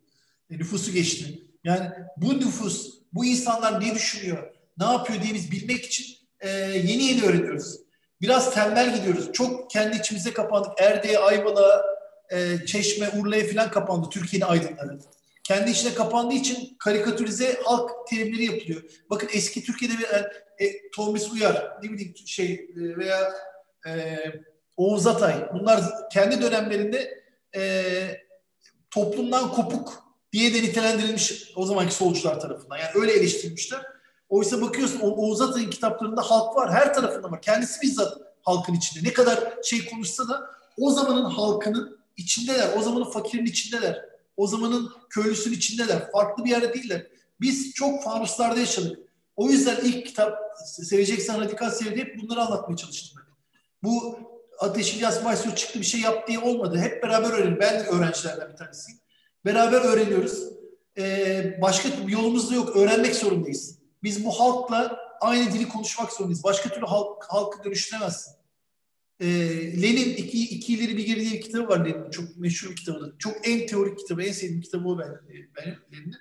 [0.50, 1.42] E, nüfusu geçti.
[1.64, 7.04] Yani bu nüfus, bu insanlar ne düşünüyor, ne yapıyor diye biz bilmek için e, yeni
[7.04, 7.76] yeni öğreniyoruz.
[8.20, 9.32] Biraz tembel gidiyoruz.
[9.32, 10.72] Çok kendi içimize kapandık.
[10.78, 11.84] Erde'ye, Ayvalık'a,
[12.30, 14.98] e, Çeşme, Urla'ya falan kapandı Türkiye'nin aydınları.
[15.44, 18.82] Kendi içine kapandığı için karikatürize halk terimleri yapılıyor.
[19.10, 20.04] Bakın eski Türkiye'de bir
[20.66, 23.32] e, Thomas Uyar, ne bileyim şey e, veya
[23.86, 24.18] e,
[24.76, 25.48] Oğuz Atay.
[25.54, 25.80] Bunlar
[26.12, 27.24] kendi dönemlerinde
[27.56, 27.62] e,
[28.90, 32.76] toplumdan kopuk diye de nitelendirilmiş o zamanki solcular tarafından.
[32.76, 33.82] Yani öyle eleştirilmişler.
[34.28, 36.72] Oysa bakıyorsun o Oğuz Atay'ın kitaplarında halk var.
[36.72, 37.42] Her tarafında var.
[37.42, 39.08] Kendisi bizzat halkın içinde.
[39.08, 42.68] Ne kadar şey konuşsa da o zamanın halkının içindeler.
[42.76, 44.04] O zamanın fakirin içindeler.
[44.36, 46.10] O zamanın köylüsünün içindeler.
[46.12, 47.06] Farklı bir yerde değiller.
[47.40, 48.98] Biz çok fanuslarda yaşadık.
[49.36, 53.25] O yüzden ilk kitap Seveceksen Radikal Sevdi hep bunları anlatmaya çalıştım ben.
[53.82, 54.18] Bu
[54.58, 56.78] Ateş İlyas Maysur çıktı bir şey yap diye olmadı.
[56.78, 57.60] Hep beraber öğrenin.
[57.60, 59.00] Ben de öğrencilerden bir tanesiyim.
[59.44, 60.42] Beraber öğreniyoruz.
[60.98, 62.76] Ee, başka bir yolumuz da yok.
[62.76, 63.78] Öğrenmek zorundayız.
[64.02, 66.44] Biz bu halkla aynı dili konuşmak zorundayız.
[66.44, 68.34] Başka türlü halk, halkı dönüştüremezsin.
[69.20, 69.26] Ee,
[69.82, 72.10] Lenin iki, iki ileri bir geri diye bir kitabı var Lenin'in.
[72.10, 73.14] Çok meşhur bir kitabı.
[73.18, 76.16] Çok en teorik kitabı, en sevdiğim kitabı o ben, benim Lenin'in.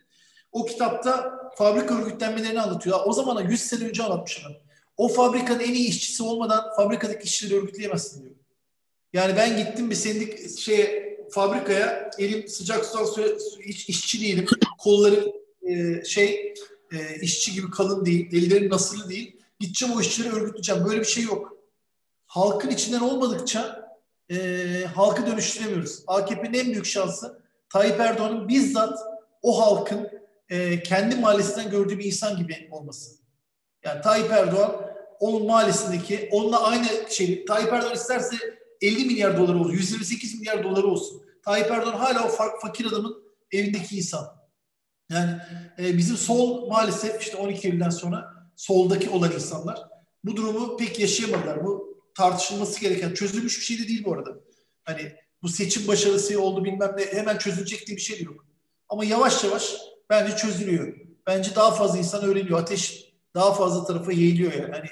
[0.51, 2.99] O kitapta fabrika örgütlenmelerini anlatıyor.
[3.06, 4.64] O zamana 100 sene önce anlatmış adam.
[4.98, 8.36] O fabrikanın en iyi işçisi olmadan fabrikadaki işçileri örgütleyemezsin diyor.
[9.14, 13.22] Yani ben gittim bir sendik şey fabrikaya elim sıcak sudan su,
[13.62, 14.46] hiç işçi değilim.
[14.80, 15.34] Kolları
[15.70, 16.54] e, şey
[16.91, 18.34] e, işçi gibi kalın değil.
[18.34, 19.38] Ellerim nasırlı değil.
[19.60, 20.86] Gideceğim o işçileri örgütleyeceğim.
[20.86, 21.58] Böyle bir şey yok.
[22.26, 23.89] Halkın içinden olmadıkça
[24.32, 24.36] e,
[24.96, 26.04] halkı dönüştüremiyoruz.
[26.08, 29.00] AKP'nin en büyük şansı Tayyip Erdoğan'ın bizzat
[29.41, 30.10] o halkın
[30.50, 33.24] e, kendi mahallesinden gördüğü bir insan gibi olması.
[33.86, 34.86] Yani Tayyip Erdoğan
[35.20, 38.36] onun mahallesindeki onunla aynı şey Tayyip Erdoğan isterse
[38.82, 41.22] 50 milyar dolar olsun, 128 milyar doları olsun.
[41.46, 42.30] Tayyip Erdoğan hala o
[42.62, 44.36] fakir adamın evindeki insan.
[45.10, 45.32] Yani
[45.80, 49.80] e, bizim sol maalesef işte 12 Eylül'den sonra soldaki olan insanlar
[50.24, 51.66] bu durumu pek yaşayamadılar.
[51.66, 54.32] Bu tartışılması gereken, çözülmüş bir şey de değil bu arada.
[54.84, 58.46] Hani bu seçim başarısı oldu bilmem ne hemen çözülecek diye bir şey yok.
[58.90, 59.76] Ama yavaş yavaş
[60.10, 60.96] bence çözülüyor.
[61.28, 62.60] Bence daha fazla insan öğreniyor.
[62.60, 63.05] Ateş
[63.36, 64.72] daha fazla tarafa yayılıyor yani.
[64.72, 64.90] Hani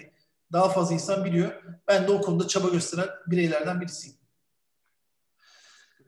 [0.52, 1.52] daha fazla insan biliyor.
[1.88, 4.18] Ben de o konuda çaba gösteren bireylerden birisiyim.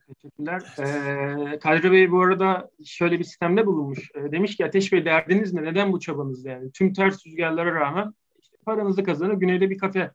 [0.08, 0.62] Teşekkürler.
[0.80, 4.12] Ee, Kadri Bey bu arada şöyle bir sistemde bulunmuş.
[4.16, 5.64] Ee, demiş ki Ateş Bey derdiniz ne?
[5.64, 6.72] Neden bu çabanız yani?
[6.72, 10.12] Tüm ters rüzgarlara rağmen işte paranızı kazanır, güneyde bir kafe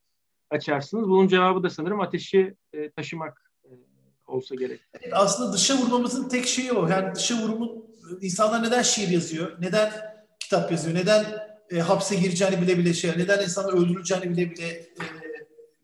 [0.51, 1.09] açarsınız.
[1.09, 3.71] Bunun cevabı da sanırım ateşi e, taşımak e,
[4.27, 4.81] olsa gerek.
[5.01, 6.89] Evet, aslında dışa vurmamızın tek şeyi o.
[6.89, 7.85] Yani dışa vurumun
[8.21, 9.57] insanlar neden şiir yazıyor?
[9.61, 9.93] Neden
[10.41, 10.97] kitap yazıyor?
[10.97, 14.89] Neden e, hapse gireceğini bile bile şey, neden insanı öldürüleceğini bile bile e,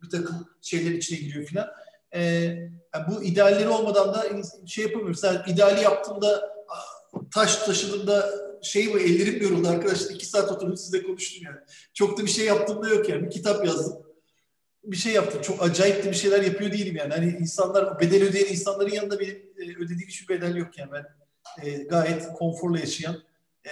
[0.03, 1.69] bir takım şeyler içine giriyor filan.
[2.13, 2.23] E,
[2.95, 4.27] yani bu idealleri olmadan da
[4.67, 5.25] şey yapamıyoruz.
[5.25, 6.57] Yani ideali yaptığımda
[7.35, 8.31] taş taşıdığımda
[8.63, 10.15] şey bu ellerim yoruldu arkadaşlar.
[10.15, 11.57] iki saat oturdum sizle konuştum yani.
[11.95, 13.25] Çok da bir şey yaptığımda yok yani.
[13.25, 14.07] Bir kitap yazdım.
[14.85, 15.43] Bir şey yaptım.
[15.43, 17.15] Çok acayip de bir şeyler yapıyor değilim yani.
[17.15, 20.91] Hani insanlar, bedel ödeyen insanların yanında benim e, ödediğim hiçbir bedel yok yani.
[20.93, 21.07] Ben
[21.67, 23.23] e, gayet konforla yaşayan,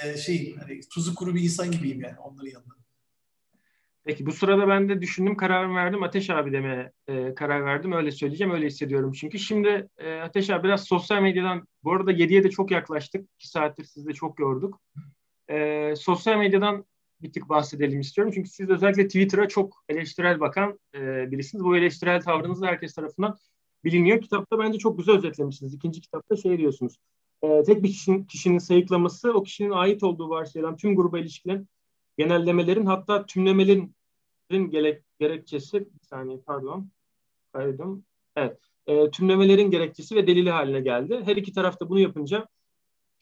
[0.03, 2.75] e, şey hani tuzu kuru bir insan gibiyim yani onların yanında.
[4.05, 6.03] Peki bu sırada ben de düşündüm, karar verdim.
[6.03, 7.93] Ateş abi demeye e, karar verdim.
[7.93, 9.13] Öyle söyleyeceğim, öyle hissediyorum.
[9.13, 13.29] Çünkü şimdi e, Ateş abi biraz sosyal medyadan, bu arada 7'ye de çok yaklaştık.
[13.39, 14.81] 2 saattir sizi de çok yorduk.
[15.51, 16.85] E, sosyal medyadan
[17.23, 18.33] bir tık bahsedelim istiyorum.
[18.35, 21.65] Çünkü siz özellikle Twitter'a çok eleştirel bakan e, birisiniz.
[21.65, 23.37] Bu eleştirel tavrınız da herkes tarafından
[23.85, 24.21] biliniyor.
[24.21, 25.75] Kitapta bence çok güzel özetlemişsiniz.
[25.75, 26.97] İkinci kitapta şey diyorsunuz.
[27.43, 31.69] E, tek bir kişinin, kişinin sayıklaması o kişinin ait olduğu varsayılan tüm gruba ilişkilen
[32.19, 33.95] genellemelerin hatta tümlemelerin
[34.51, 36.91] gerek, gerekçesi bir saniye pardon
[37.53, 38.05] kaydım.
[38.37, 38.59] Evet.
[38.87, 41.21] E, tümlemelerin gerekçesi ve delili haline geldi.
[41.25, 42.49] Her iki tarafta bunu yapınca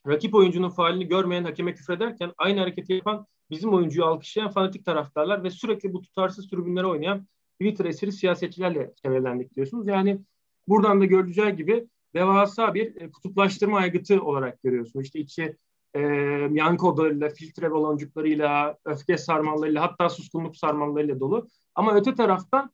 [0.07, 5.51] rakip oyuncunun faalini görmeyen hakeme küfrederken aynı hareketi yapan bizim oyuncuyu alkışlayan fanatik taraftarlar ve
[5.51, 7.27] sürekli bu tutarsız tribünlere oynayan
[7.61, 9.87] Twitter esiri siyasetçilerle çevrelendik diyorsunuz.
[9.87, 10.21] Yani
[10.69, 15.05] buradan da görüleceği gibi devasa bir e, kutuplaştırma aygıtı olarak görüyorsunuz.
[15.05, 15.57] İşte içi
[15.95, 16.01] e,
[16.53, 21.49] yankı odalarıyla, filtre baloncuklarıyla, öfke sarmallarıyla hatta suskunluk sarmallarıyla dolu.
[21.75, 22.71] Ama öte taraftan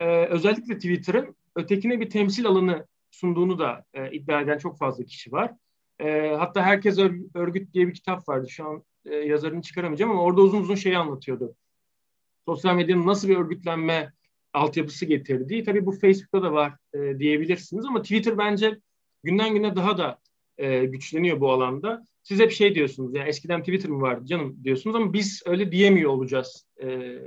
[0.00, 5.32] e, özellikle Twitter'ın ötekine bir temsil alanı sunduğunu da e, iddia eden çok fazla kişi
[5.32, 5.54] var.
[5.98, 6.98] E, hatta Herkes
[7.34, 8.48] Örgüt diye bir kitap vardı.
[8.50, 11.54] Şu an e, yazarını çıkaramayacağım ama orada uzun uzun şeyi anlatıyordu.
[12.44, 14.12] Sosyal medyanın nasıl bir örgütlenme
[14.52, 15.64] altyapısı getirdiği.
[15.64, 18.78] Tabii bu Facebook'ta da var e, diyebilirsiniz ama Twitter bence
[19.24, 20.18] günden güne daha da
[20.58, 22.04] e, güçleniyor bu alanda.
[22.22, 26.10] Siz hep şey diyorsunuz yani eskiden Twitter mı vardı canım diyorsunuz ama biz öyle diyemiyor
[26.10, 27.18] olacağız e,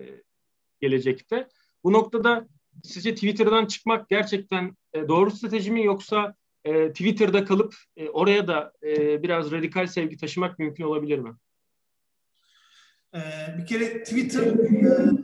[0.82, 1.48] gelecekte.
[1.84, 2.48] Bu noktada
[2.84, 8.74] sizce Twitter'dan çıkmak gerçekten e, doğru strateji mi yoksa e, Twitter'da kalıp e, oraya da
[8.84, 11.32] e, biraz radikal sevgi taşımak mümkün olabilir mi?
[13.16, 13.20] Ee,
[13.58, 15.21] bir kere Twitter e,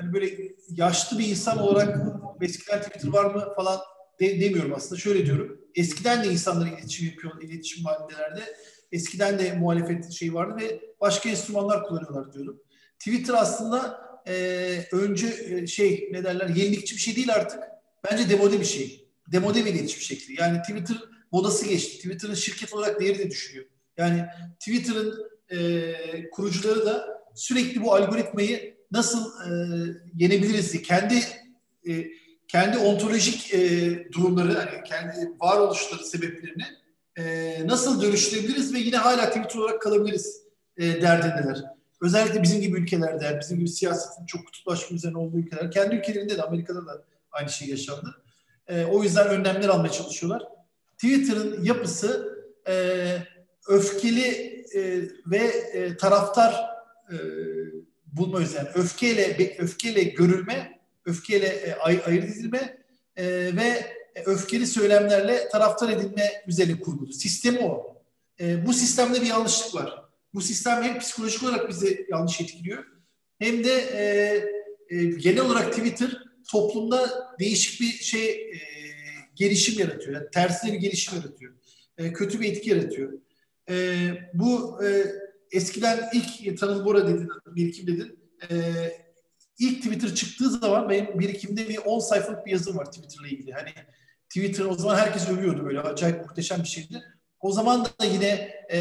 [0.00, 0.30] hani böyle
[0.70, 1.98] yaşlı bir insan olarak
[2.40, 3.80] eskiden Twitter var mı falan
[4.20, 5.00] de, demiyorum aslında.
[5.00, 5.60] Şöyle diyorum.
[5.74, 8.42] Eskiden de insanlar iletişim yapıyor, iletişim halindelerde.
[8.92, 12.60] Eskiden de muhalefet şey vardı ve başka enstrümanlar kullanıyorlar diyorum.
[12.98, 14.34] Twitter aslında e,
[14.92, 17.60] önce e, şey ne derler yenilikçi bir şey değil artık.
[18.10, 19.08] Bence demode bir şey.
[19.32, 20.40] Demode bir iletişim şekli.
[20.40, 20.96] Yani Twitter
[21.32, 21.96] modası geçti.
[21.96, 23.66] Twitter'ın şirket olarak değeri de düşürüyor.
[23.96, 24.24] Yani
[24.60, 29.50] Twitter'ın e, kurucuları da sürekli bu algoritmayı nasıl e,
[30.14, 31.14] yenebiliriz kendi
[31.88, 32.06] e,
[32.48, 36.64] kendi ontolojik e, durumları, yani kendi varoluşları sebeplerini
[37.18, 40.42] e, nasıl dönüştürebiliriz ve yine hala Twitter olarak kalabiliriz
[40.76, 41.64] e, derdindeler.
[42.00, 46.42] Özellikle bizim gibi ülkelerde, bizim gibi siyasetin çok kutuplaşma üzerine olduğu ülkeler, kendi ülkelerinde de
[46.42, 48.22] Amerika'da da aynı şey yaşandı.
[48.68, 50.42] E, o yüzden önlemler almaya çalışıyorlar.
[50.98, 53.06] Twitter'ın yapısı e,
[53.68, 55.38] öfkeli e, ve
[55.72, 56.70] e, taraftar
[57.12, 57.16] e,
[58.16, 58.68] bulma üzerine.
[58.74, 62.78] Öfkeyle öfkeyle görülme, öfkeyle e, ay, ayırt edilme
[63.16, 67.12] e, ve öfkeli söylemlerle taraftar edilme üzerine kurgulu.
[67.12, 68.02] Sistemi o.
[68.40, 70.04] E, bu sistemde bir yanlışlık var.
[70.34, 72.84] Bu sistem hem psikolojik olarak bizi yanlış etkiliyor
[73.38, 74.04] hem de e,
[74.96, 78.58] e, genel olarak Twitter toplumda değişik bir şey e,
[79.34, 80.14] gelişim yaratıyor.
[80.14, 81.54] Yani tersine bir gelişim yaratıyor.
[81.98, 83.12] E, kötü bir etki yaratıyor.
[83.70, 83.74] E,
[84.34, 85.04] bu e,
[85.52, 88.18] eskiden ilk Tanıl Bora dedin, birikim dedin.
[88.50, 88.56] E,
[89.58, 93.52] ilk Twitter çıktığı zaman benim birikimde bir 10 sayfalık bir yazım var Twitter'la ilgili.
[93.52, 93.70] Hani
[94.28, 97.02] Twitter o zaman herkes övüyordu böyle acayip muhteşem bir şeydi.
[97.40, 98.78] O zaman da yine e,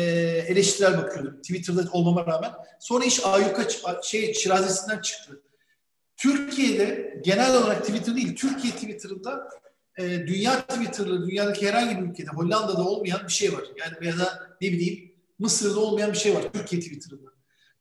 [0.47, 2.51] eleştirel bakıyordum Twitter'da olmama rağmen.
[2.79, 3.67] Sonra iş ayyuka
[4.03, 5.41] şey şirazesinden çıktı.
[6.17, 9.49] Türkiye'de genel olarak Twitter değil, Türkiye Twitter'ında
[9.97, 13.63] e, dünya Twitter'lı, dünyadaki herhangi bir ülkede, Hollanda'da olmayan bir şey var.
[13.77, 17.29] Yani ya da ne bileyim Mısır'da olmayan bir şey var Türkiye Twitter'ında.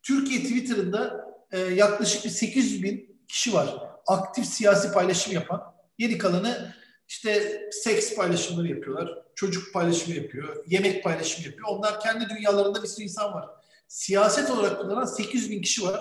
[0.02, 3.78] Türkiye Twitter'ında e, yaklaşık bir 800 bin kişi var.
[4.06, 5.74] Aktif siyasi paylaşım yapan.
[5.98, 6.74] Geri kalanı
[7.08, 9.18] işte seks paylaşımları yapıyorlar.
[9.34, 10.64] Çocuk paylaşımı yapıyor.
[10.66, 11.68] Yemek paylaşımı yapıyor.
[11.68, 13.48] Onlar kendi dünyalarında bir sürü insan var.
[13.88, 16.00] Siyaset olarak kullanan 800 bin kişi var.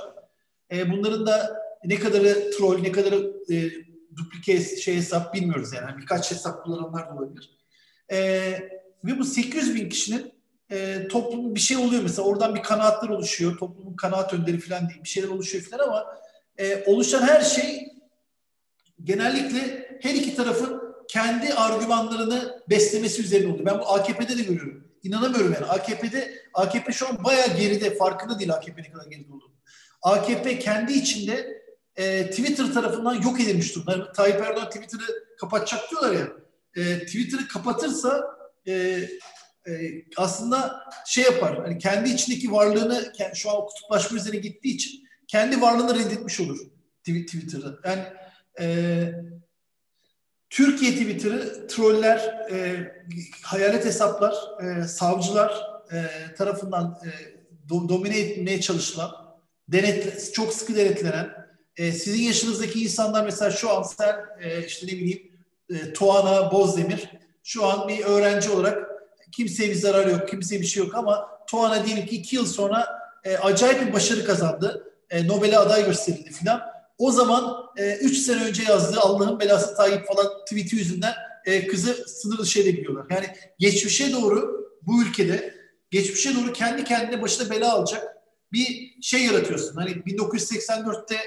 [0.71, 3.71] E, bunların da ne kadarı troll, ne kadarı e,
[4.15, 5.97] duplike şey hesap bilmiyoruz yani.
[5.97, 7.57] Birkaç hesap kullananlar da olabilir.
[8.11, 8.17] E,
[9.03, 10.33] ve bu 800 bin kişinin
[10.72, 13.57] e, toplumun bir şey oluyor mesela oradan bir kanaatler oluşuyor.
[13.57, 16.05] Toplumun kanaat önderi falan değil bir şeyler oluşuyor falan ama
[16.57, 17.88] e, oluşan her şey
[19.03, 23.66] genellikle her iki tarafın kendi argümanlarını beslemesi üzerine oluyor.
[23.66, 24.88] Ben bu AKP'de de görüyorum.
[25.03, 25.66] İnanamıyorum yani.
[25.66, 27.95] AKP'de AKP şu an bayağı geride.
[27.95, 29.53] Farkında değil AKP ne kadar geride olduğunu.
[30.01, 31.64] AKP kendi içinde
[31.95, 34.11] e, Twitter tarafından yok edilmiş durumda.
[34.11, 36.28] Tayyip Erdoğan Twitter'ı kapatacak diyorlar ya.
[36.76, 38.24] E, Twitter'ı kapatırsa
[38.68, 38.99] e,
[39.68, 39.72] e,
[40.18, 41.57] aslında şey yapar.
[41.57, 46.57] Hani kendi içindeki varlığını şu an kutuplaşma üzerine gittiği için kendi varlığını reddetmiş olur
[47.03, 47.80] Twitter'da.
[47.89, 48.03] Yani
[48.59, 49.07] e,
[50.49, 52.18] Türkiye Twitter'ı troller,
[52.51, 52.88] e,
[53.41, 55.61] hayalet hesaplar, e, savcılar,
[55.91, 56.05] e,
[56.36, 57.09] tarafından e,
[57.70, 59.11] do, domine etmeye çalışılan,
[59.68, 61.30] denet, çok sıkı denetlenen,
[61.78, 65.32] e, sizin yaşınızdaki insanlar mesela şu an sen e, işte ne bileyim
[65.70, 67.09] e, Tuana Bozdemir
[67.43, 68.92] şu an bir öğrenci olarak
[69.36, 72.88] kimseye bir zarar yok, kimseye bir şey yok ama Tuana diyelim ki iki yıl sonra
[73.23, 74.93] e, acayip bir başarı kazandı.
[75.09, 76.61] E, Nobel'e aday gösterildi filan.
[76.97, 77.71] O zaman
[78.01, 81.13] 3 e, sene önce yazdığı Allah'ın belası Tayyip falan tweet'i yüzünden
[81.45, 83.05] e, kızı sınır dışı edebiliyorlar.
[83.09, 83.25] Yani
[83.59, 85.55] geçmişe doğru bu ülkede
[85.91, 88.17] geçmişe doğru kendi kendine başına bela alacak
[88.51, 89.75] bir şey yaratıyorsun.
[89.75, 91.17] Hani 1984'te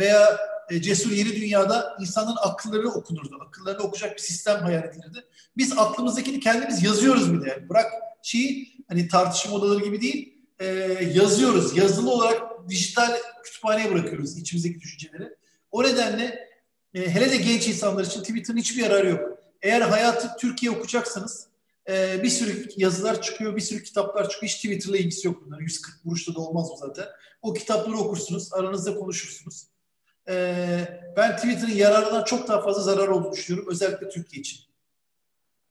[0.00, 0.38] veya
[0.70, 3.38] e, Cesur Yeni Dünya'da insanların akılları okunurdu.
[3.46, 5.24] Akıllarını okuyacak bir sistem hayal edilirdi.
[5.56, 7.68] Biz aklımızdakini kendimiz yazıyoruz bir de.
[7.68, 7.92] Bırak
[8.22, 10.66] şeyi hani tartışma odaları gibi değil e,
[11.14, 11.76] yazıyoruz.
[11.76, 15.34] Yazılı olarak dijital kütüphaneye bırakıyoruz içimizdeki düşünceleri.
[15.72, 16.48] O nedenle
[16.94, 19.38] e, hele de genç insanlar için Twitter'ın hiçbir yararı yok.
[19.62, 21.46] Eğer hayatı Türkiye okuyacaksanız
[21.88, 24.52] e, bir sürü yazılar çıkıyor, bir sürü kitaplar çıkıyor.
[24.52, 25.62] Hiç Twitter'la ilgisi yok bunların.
[25.62, 27.06] 140 kuruşta da olmaz o zaten.
[27.42, 29.66] O kitapları okursunuz, aranızda konuşursunuz.
[30.28, 30.34] E,
[31.16, 33.72] ben Twitter'ın yararından çok daha fazla zarar olduğunu düşünüyorum.
[33.72, 34.60] Özellikle Türkiye için.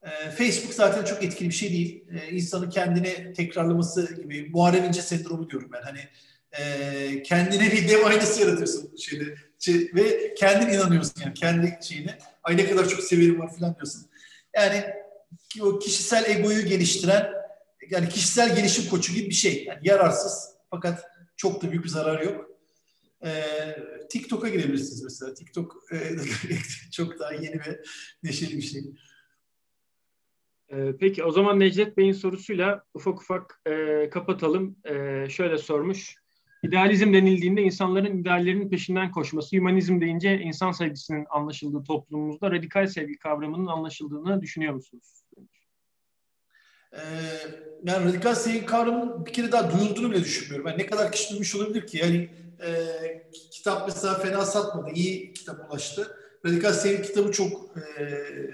[0.03, 2.03] E, Facebook zaten çok etkili bir şey değil.
[2.11, 5.81] E, insanın kendini tekrarlaması gibi Muharrem İnce sendromu diyorum ben.
[5.81, 5.99] Hani
[6.51, 12.17] e, kendine bir dev aynası yaratıyorsun şeyde şey, ve kendin inanıyorsun yani kendi şeyine.
[12.43, 14.05] Ay ne kadar çok severim var falan diyorsun.
[14.55, 14.83] Yani
[15.61, 17.33] o kişisel egoyu geliştiren
[17.89, 19.65] yani kişisel gelişim koçu gibi bir şey.
[19.65, 21.05] Yani yararsız fakat
[21.37, 22.52] çok da büyük bir zarar yok.
[23.25, 23.75] Ee,
[24.09, 25.33] TikTok'a girebilirsiniz mesela.
[25.33, 25.97] TikTok e,
[26.91, 27.81] çok daha yeni ve
[28.23, 28.83] neşeli bir şey.
[30.71, 34.75] Ee, peki o zaman Necdet Bey'in sorusuyla ufak ufak e, kapatalım.
[34.85, 36.15] E, şöyle sormuş.
[36.63, 43.67] İdealizm denildiğinde insanların ideallerinin peşinden koşması, humanizm deyince insan sevgisinin anlaşıldığı toplumumuzda radikal sevgi kavramının
[43.67, 45.23] anlaşıldığını düşünüyor musunuz?
[46.93, 46.99] Ee,
[47.83, 50.67] yani radikal sevgi kavramının bir kere daha duyulduğunu bile düşünmüyorum.
[50.67, 51.97] Yani ne kadar kişi duymuş olabilir ki?
[51.97, 52.29] Yani
[52.65, 56.17] e, kitap mesela fena satmadı, iyi kitap ulaştı.
[56.45, 58.03] Radikal Sevgi kitabı çok e,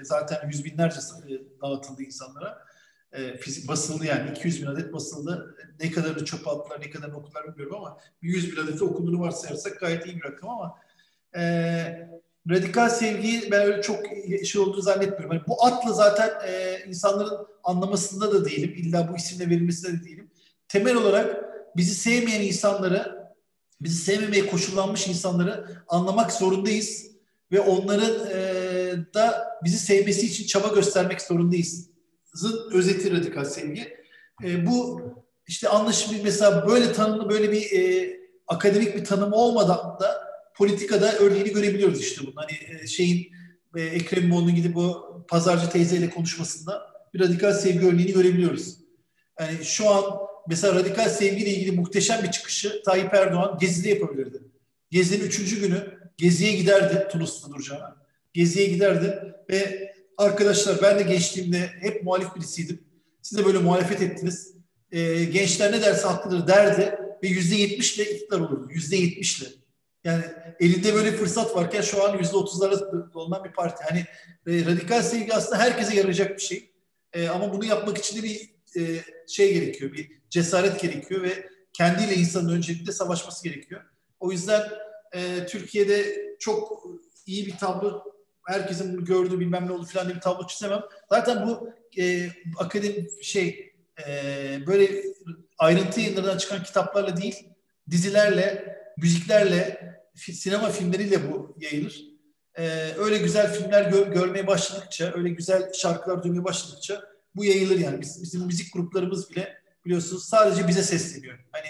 [0.02, 0.98] zaten yüz binlerce
[1.28, 2.70] e, dağıtıldı insanlara.
[3.12, 5.56] E, fizik basıldı yani 200 bin adet basıldı.
[5.80, 10.06] Ne kadarını çöpe attılar, ne kadarını okudular bilmiyorum ama 100 bin adet okunduğunu varsayarsak gayet
[10.06, 10.78] iyi bir rakam ama
[11.36, 11.42] e,
[12.50, 14.00] radikal sevgi ben öyle çok
[14.44, 15.32] şey olduğunu zannetmiyorum.
[15.32, 18.74] Yani bu atla zaten e, insanların anlamasında da değilim.
[18.76, 20.30] İlla bu isimle verilmesinde de değilim.
[20.68, 21.44] Temel olarak
[21.76, 23.19] bizi sevmeyen insanları,
[23.80, 27.06] bizi sevmemeye koşullanmış insanları anlamak zorundayız
[27.52, 28.40] ve onların e,
[29.14, 31.90] da bizi sevmesi için çaba göstermek zorundayız.
[32.34, 33.96] Zın özeti radikal sevgi.
[34.44, 35.02] E, bu
[35.46, 38.16] işte anlaşılır mesela böyle tanımlı böyle bir e,
[38.46, 42.36] akademik bir tanım olmadan da politikada örneğini görebiliyoruz işte bunun.
[42.36, 42.52] Hani
[42.82, 43.32] e, şeyin
[43.76, 48.76] e, Ekrem İmamoğlu'nun gidip bu pazarcı teyzeyle konuşmasında bir radikal sevgi örneğini görebiliyoruz.
[49.40, 50.04] Yani şu an
[50.48, 54.38] mesela radikal sevgiyle ilgili muhteşem bir çıkışı Tayyip Erdoğan Gezi'de yapabilirdi.
[54.90, 57.96] Gezi'nin üçüncü günü Gezi'ye giderdi Tunus'ta duracağına.
[58.32, 62.80] Gezi'ye giderdi ve arkadaşlar ben de gençliğimde hep muhalif birisiydim.
[63.22, 64.54] Siz de böyle muhalefet ettiniz.
[64.92, 68.68] E, gençler ne derse haklıdır derdi ve yüzde yetmişle iktidar olurdu.
[68.70, 69.46] Yüzde yetmişle.
[70.04, 70.24] Yani
[70.60, 73.84] elinde böyle fırsat varken şu an yüzde otuzlara dolanan bir parti.
[73.88, 74.04] Hani
[74.46, 76.70] e, radikal sevgi aslında herkese yarayacak bir şey.
[77.12, 82.14] E, ama bunu yapmak için de bir e, şey gerekiyor, bir cesaret gerekiyor ve kendiyle
[82.14, 83.80] insanın öncelikle savaşması gerekiyor.
[84.20, 84.62] O yüzden
[85.12, 86.84] e, Türkiye'de çok
[87.26, 88.04] iyi bir tablo
[88.46, 90.82] herkesin bunu gördüğü bilmem ne oldu falan diye bir tablo çizemem.
[91.10, 93.72] Zaten bu e, akademi şey
[94.06, 94.12] e,
[94.66, 95.02] böyle
[95.58, 97.50] ayrıntı yayınlarından çıkan kitaplarla değil
[97.90, 102.10] dizilerle, müziklerle, sinema filmleriyle bu yayılır.
[102.58, 107.02] Ee, öyle güzel filmler gör, görmeye başladıkça, öyle güzel şarkılar duymaya başladıkça
[107.36, 108.00] bu yayılır yani.
[108.00, 111.38] Biz, bizim müzik gruplarımız bile biliyorsunuz sadece bize sesleniyor.
[111.52, 111.66] Hani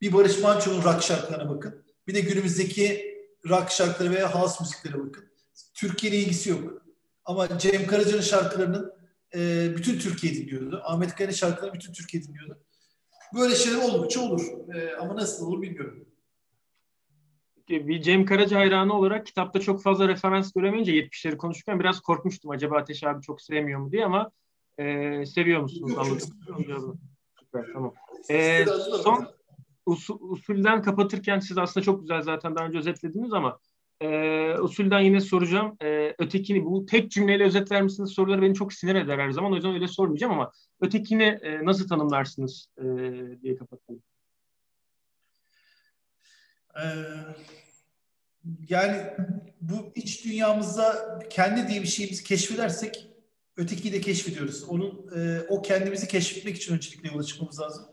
[0.00, 1.84] bir Barış Manço'nun rock şarkılarına bakın.
[2.06, 3.14] Bir de günümüzdeki
[3.48, 5.24] rock şarkıları veya house müziklere bakın.
[5.74, 6.82] Türkiye ile ilgisi yok.
[7.24, 8.92] Ama Cem Karaca'nın şarkılarının
[9.34, 10.80] e, bütün Türkiye dinliyordu.
[10.84, 12.58] Ahmet Kaya'nın şarkılarını bütün Türkiye dinliyordu.
[13.34, 14.74] Böyle şeyler oldukça olur.
[14.74, 16.06] E, ama nasıl olur bilmiyorum.
[17.68, 22.50] Bir Cem Karaca hayranı olarak kitapta çok fazla referans göremeyince 70'leri konuşurken biraz korkmuştum.
[22.50, 24.30] Acaba Ateş abi çok sevmiyor mu diye ama
[24.80, 25.92] e, seviyor musunuz?
[25.98, 27.00] Anladım.
[27.40, 27.94] Süper, tamam.
[28.30, 28.66] E,
[29.02, 29.28] son,
[29.86, 33.58] usul, usulden kapatırken siz aslında çok güzel zaten daha önce özetlediniz ama
[34.00, 34.08] e,
[34.58, 35.76] usulden yine soracağım.
[35.82, 39.52] E, ötekini bu tek cümleyle özetler misiniz soruları beni çok sinir eder her zaman.
[39.52, 42.84] O yüzden öyle sormayacağım ama ötekini e, nasıl tanımlarsınız e,
[43.42, 44.02] diye kapatalım.
[46.76, 46.82] Ee,
[48.68, 49.02] yani
[49.60, 53.09] bu iç dünyamızda kendi diye bir şeyimizi keşfedersek
[53.60, 54.64] ötekiyi de keşfediyoruz.
[54.64, 57.84] Onun e, o kendimizi keşfetmek için öncelikle yola çıkmamız lazım.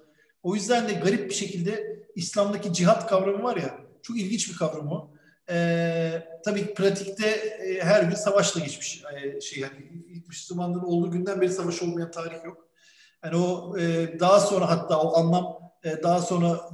[0.43, 4.87] O yüzden de garip bir şekilde İslam'daki cihat kavramı var ya, çok ilginç bir kavram
[4.87, 5.11] o.
[5.49, 9.75] Ee, tabii pratikte e, her gün savaşla geçmiş e, şey yani
[10.27, 12.67] Müslümanlığın olduğu günden beri savaş olmayan tarih yok.
[13.23, 16.69] Yani o e, daha sonra hatta o anlam e, daha sonra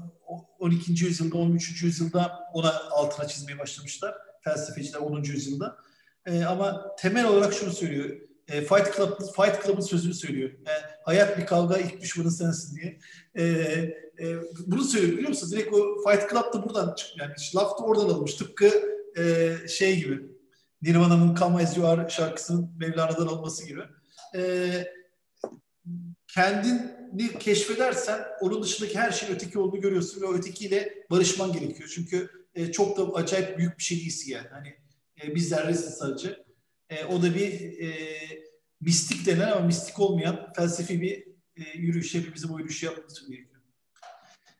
[0.59, 1.05] 12.
[1.05, 1.83] yüzyılda 13.
[1.83, 5.23] yüzyılda ona altına çizmeye başlamışlar felsefeciler 10.
[5.23, 5.77] yüzyılda.
[6.25, 8.32] E, ama temel olarak şunu söylüyor.
[8.47, 10.49] E, Fight Club Fight Club'ın sözünü söylüyor.
[10.49, 10.71] E,
[11.03, 12.99] hayat bir kavga, ilk düşmanın sensin diye.
[13.35, 13.43] E,
[14.19, 14.37] e,
[14.67, 15.51] bunu söylüyor biliyor musunuz?
[15.51, 17.27] Direkt o Fight Club da buradan çıkıyor.
[17.27, 18.33] Yani laf da oradan alınmış.
[18.33, 18.71] Tıpkı
[19.17, 20.21] e, şey gibi.
[20.81, 23.81] Nirvana'nın Come As You Are şarkısının Mevlana'dan alması gibi.
[24.35, 24.41] E,
[26.27, 31.91] kendini keşfedersen onun dışındaki her şeyin öteki olduğunu görüyorsun ve o ötekiyle barışman gerekiyor.
[31.95, 34.47] Çünkü e, çok da acayip büyük bir şey değilsin yani.
[34.51, 34.75] Hani
[35.23, 36.43] e, biz zerresiz sadece.
[36.93, 37.89] E, o da bir e,
[38.81, 42.15] mistik denen ama mistik olmayan felsefi bir e, yürüyüş.
[42.15, 43.61] Hepimizin o yürüyüşü yapması gerekiyor.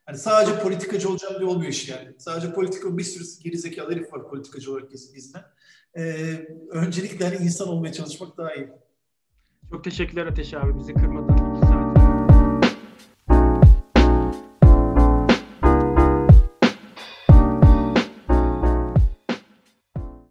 [0.08, 2.16] Yani sadece politikacı olacağım diye olmuyor iş yani.
[2.18, 5.44] Sadece politika bir sürü gerizekalı herif var politikacı olarak gezinen.
[5.98, 6.02] E,
[6.70, 8.70] öncelikle hani insan olmaya çalışmak daha iyi.
[9.70, 11.73] Çok teşekkürler Ateş abi bizi kırmadan.